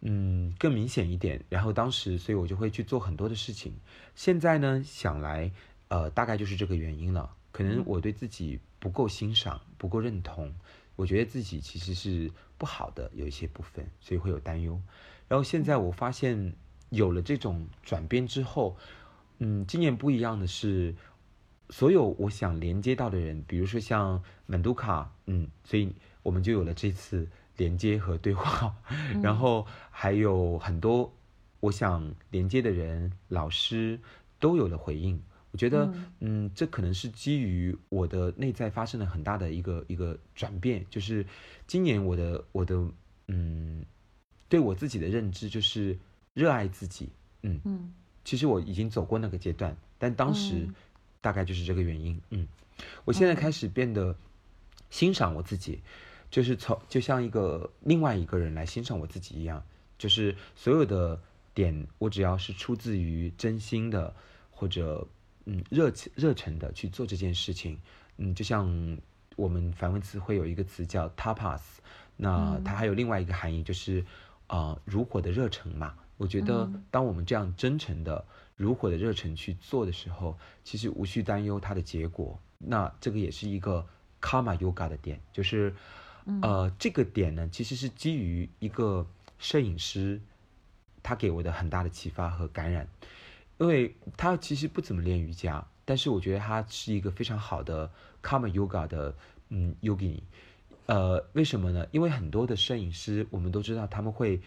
[0.00, 3.74] 嗯，更明显一点，然后当时，所以我就会去做很多的事情。
[4.14, 5.52] 现在呢，想来，
[5.88, 10.54] 呃，大概就是这个原因了，可能我对自己不够欣赏，不够认同。
[10.96, 14.80] 我觉得自己其实是不好的，有一些部分，所以会有担忧。
[15.28, 16.54] 然后现在我发现
[16.90, 18.76] 有了这种转变之后，
[19.38, 20.94] 嗯，今年不一样的是，
[21.70, 28.74] 所有我想连接到的人，比如说像满都卡，嗯，所以我们就有了这次连接和对话。
[29.22, 31.12] 然后还有很多
[31.60, 34.00] 我想连接的人，老师
[34.40, 35.20] 都有了回应。
[35.52, 35.90] 我觉得，
[36.20, 41.24] 嗯，这可能是基于我的内在发生了很大的一个一个转变，就是
[41.66, 42.78] 今年我的我的
[43.28, 43.82] 嗯，
[44.50, 45.96] 对我自己的认知就是
[46.34, 47.08] 热爱自己，
[47.42, 47.58] 嗯。
[47.64, 47.90] 嗯，
[48.22, 50.68] 其实我已经走过那个阶段，但当时
[51.22, 52.46] 大概就是这个原因，嗯，
[53.06, 54.14] 我现在开始变得
[54.90, 55.80] 欣赏我自己，
[56.30, 59.64] 就是从就像一个另外一个人来欣赏我自己一样，
[59.96, 61.18] 就是所有的
[61.54, 64.14] 点，我只要是出自于真心的
[64.50, 65.06] 或者。
[65.46, 67.78] 嗯，热情热忱的去做这件事情，
[68.18, 68.98] 嗯，就像
[69.36, 71.60] 我们梵文词会有一个词叫 tapas，
[72.16, 74.04] 那它还有另外一个含义就是，
[74.48, 75.94] 啊，如火的热忱嘛。
[76.18, 78.24] 我觉得当我们这样真诚的
[78.56, 82.40] 如火的热忱去做的时候，其实无需担忧它的结果。
[82.58, 83.86] 那这个也是一个
[84.20, 85.74] karma yoga 的点，就是，
[86.40, 89.06] 呃，这个点呢，其实是基于一个
[89.38, 90.20] 摄影师，
[91.02, 92.88] 他给我的很大的启发和感染。
[93.58, 97.90] 因为他其实不怎么练瑜伽，但是我觉得他是一个非常好的
[98.22, 99.14] Karma Yoga 的
[99.48, 100.20] 嗯 Yogini，
[100.84, 101.86] 呃，为什么呢？
[101.90, 104.38] 因为很多的摄影师，我们都知道他们会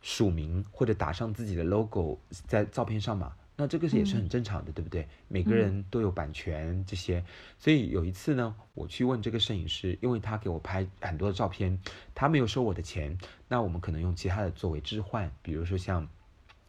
[0.00, 5.06] 署名或者打上自己的 logo 在照片上嘛，那这个是也是很正常的，对不对？
[5.28, 7.22] 每个人都有版权这些，
[7.58, 11.78] 所以有一次呢，我去问这个摄影师，因为他给我拍很多的照片，
[12.14, 16.08] 他没有收我的钱，那我们可能用其他的作为置换，比如说像。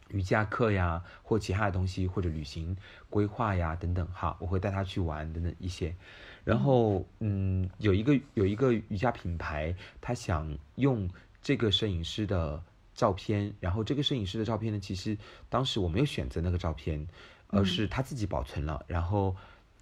[0.09, 2.75] 瑜伽课呀，或其他的东西，或者旅行
[3.09, 5.95] 规划呀等等，哈，我会带他去玩等等一些。
[6.43, 11.09] 然后，嗯，有一个有一个瑜伽品牌，他想用
[11.41, 12.61] 这个摄影师的
[12.93, 15.17] 照片，然后这个摄影师的照片呢，其实
[15.49, 17.07] 当时我没有选择那个照片，
[17.47, 18.85] 而是他自己保存了。
[18.87, 19.35] 然后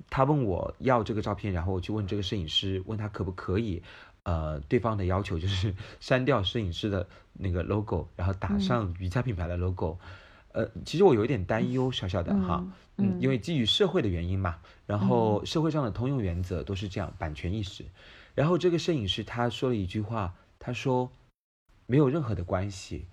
[0.10, 3.84] 他问我要这个照片，然后我去问这个摄影师，问他可不可以。
[4.24, 10.00] 呃，对方的要求就是 删掉摄影师的那个 logo，然后打上瑜伽品牌的 logo。
[10.54, 12.64] 呃，其实我有一点担忧，小小的哈，
[12.98, 17.86] 嗯，因为基于社会的原因嘛，然后社会上的通用原则都是这样，版权意识。
[18.36, 21.12] 然后这个摄影师他说了一句话，他说
[21.88, 23.08] 没有任何的关系，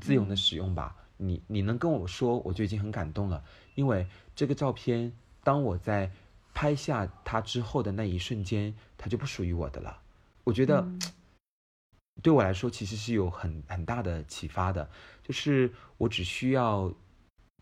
[0.00, 0.96] 自由的使用吧。
[1.18, 3.44] 你你能跟我说，我就已经很感动了，
[3.74, 5.12] 因为这个照片
[5.44, 6.10] 当我在
[6.54, 9.98] 拍下它之后的那一瞬间，它就不属于我的了。
[10.46, 10.86] 我觉得，
[12.22, 14.88] 对我来说其实是有很很大的启发的，
[15.24, 16.92] 就是我只需要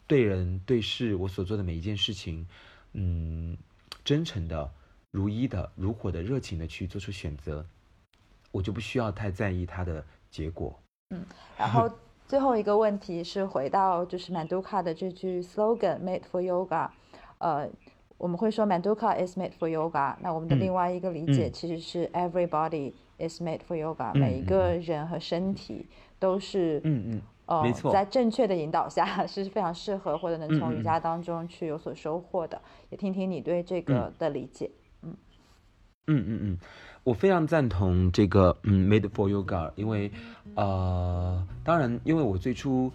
[0.07, 2.47] 对人对事，我所做的每一件事情，
[2.93, 3.57] 嗯，
[4.05, 4.71] 真诚的、
[5.11, 7.65] 如一的、如火的、热情的去做出选择，
[8.53, 10.79] 我就不需要太在意它的结果。
[11.09, 11.25] 嗯，
[11.57, 11.91] 然后
[12.29, 16.91] 最后一个问题是回到就是曼都卡的这句 slogan “Made for Yoga”，
[17.39, 17.71] 呃。
[18.17, 20.15] 我们会说 Manduka is made for yoga。
[20.21, 24.15] 那我们的另外一个理解其实是 Everybody is made for yoga。
[24.15, 25.87] 每一个人和身体
[26.19, 32.61] 都是，嗯嗯，呃，在正确的引导下是非常适合或者能从瑜伽当中去有所收获的。
[32.91, 34.71] 也听听你对这个的理解。
[35.03, 35.17] 嗯
[36.07, 36.59] 嗯嗯嗯，
[37.03, 40.11] 我非常赞同这个嗯 made for yoga，因为
[40.55, 42.91] 呃，当然，因为我最初。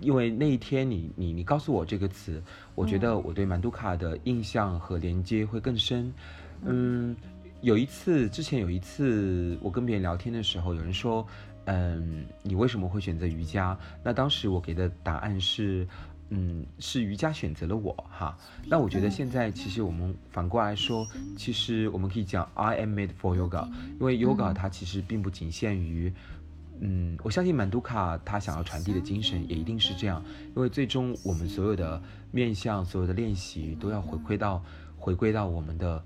[0.00, 2.42] 因为那一天你你你告诉我这个词，
[2.74, 6.12] 我觉得我对曼都卡的印象和连接会更深。
[6.62, 7.14] 嗯，
[7.60, 11.26] 有一次之前有一次我跟别人聊天的时候，有人说，
[11.66, 13.78] 嗯，你为什么会选择瑜伽？
[14.02, 15.86] 那当时我给的答案是，
[16.30, 18.36] 嗯，是瑜伽选择了我哈。
[18.66, 21.06] 那我觉得现在其实我们反过来说，
[21.36, 23.66] 其实我们可以讲 I am made for yoga，
[24.00, 26.12] 因为 yoga 它其实并不仅限于。
[26.80, 30.22] 嗯，我相信满都卡他想要传递的精神也一定是这样，
[30.56, 34.62] 因为最终我们所有的面向、所有的练习都要回馈到
[34.98, 36.02] 回归到我们的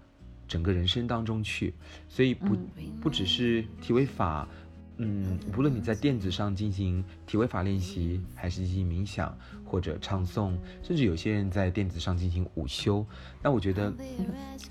[0.47, 1.75] 整个人生当中去，
[2.09, 2.57] 所以不
[3.01, 4.49] 不只是体位法，
[4.97, 9.37] 嗯，无论你在垫子上进行体位法练习，还是进行冥想
[9.69, 13.05] 或者唱诵，甚至有些人在电子上进行午休，
[13.43, 13.93] 那我觉得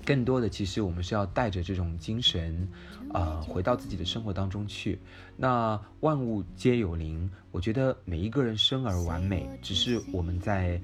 [0.04, 2.68] 更多的其实我们是要带着这种精神，
[3.12, 4.98] 啊，回到自己的生活当中去。
[5.36, 10.80] 那万物皆有灵，我觉得每一个人生而完美，只是我们在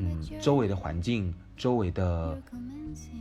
[0.00, 1.32] 嗯周围的环境。
[1.54, 2.42] 周围的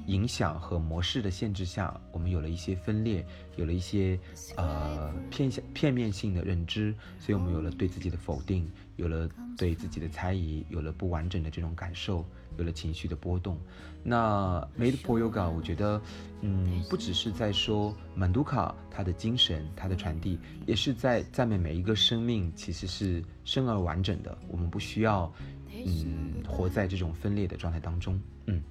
[0.08, 3.24] 影响和模式的限制下，我们有了一些分裂，
[3.56, 4.18] 有了一些
[4.56, 8.68] 呃片向片面性的认知，所以我们有了对自己的否定，
[9.02, 12.24] 有了对自己的猜疑，有了不完整的这种感受，
[12.58, 13.58] 有了情绪的波动。
[14.04, 16.00] 那 Made for Yoga，我觉得，
[16.42, 20.38] 嗯，不只是在说曼杜卡它的精神，它的传递，
[20.68, 25.34] 也是在赞美每一个生命其实是生而完整的，我们不需要。
[25.74, 28.62] 嗯，活在这种分裂的状态当中，嗯。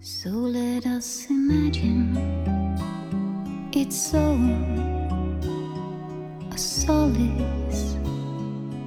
[0.00, 2.57] So let us imagine
[3.80, 4.18] it's so
[6.50, 7.96] a solace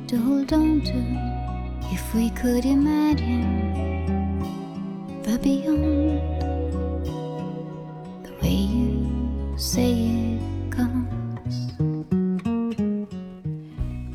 [0.06, 0.94] to hold on to
[1.94, 4.42] if we could imagine
[5.24, 6.20] the beyond
[8.26, 11.72] the way you say it comes.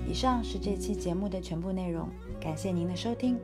[0.07, 2.07] 以上是这期节目的全部内容，
[2.39, 3.39] 感谢您的收听。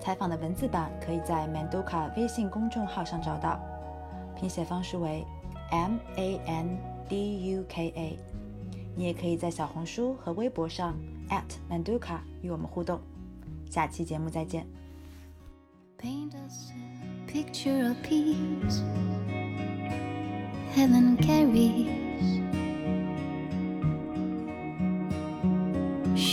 [0.00, 3.60] 采访的文字版可以在 Manduka 微信公众号上找到，
[4.34, 5.24] 拼写方式为
[5.71, 6.77] M A N
[7.09, 8.19] D U K A。
[8.95, 10.97] 你也可以在小红书和微博上
[11.29, 12.99] at Manduka 与我们互动。
[13.69, 14.65] 下期节目再见。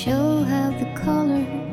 [0.05, 1.68] show how the colors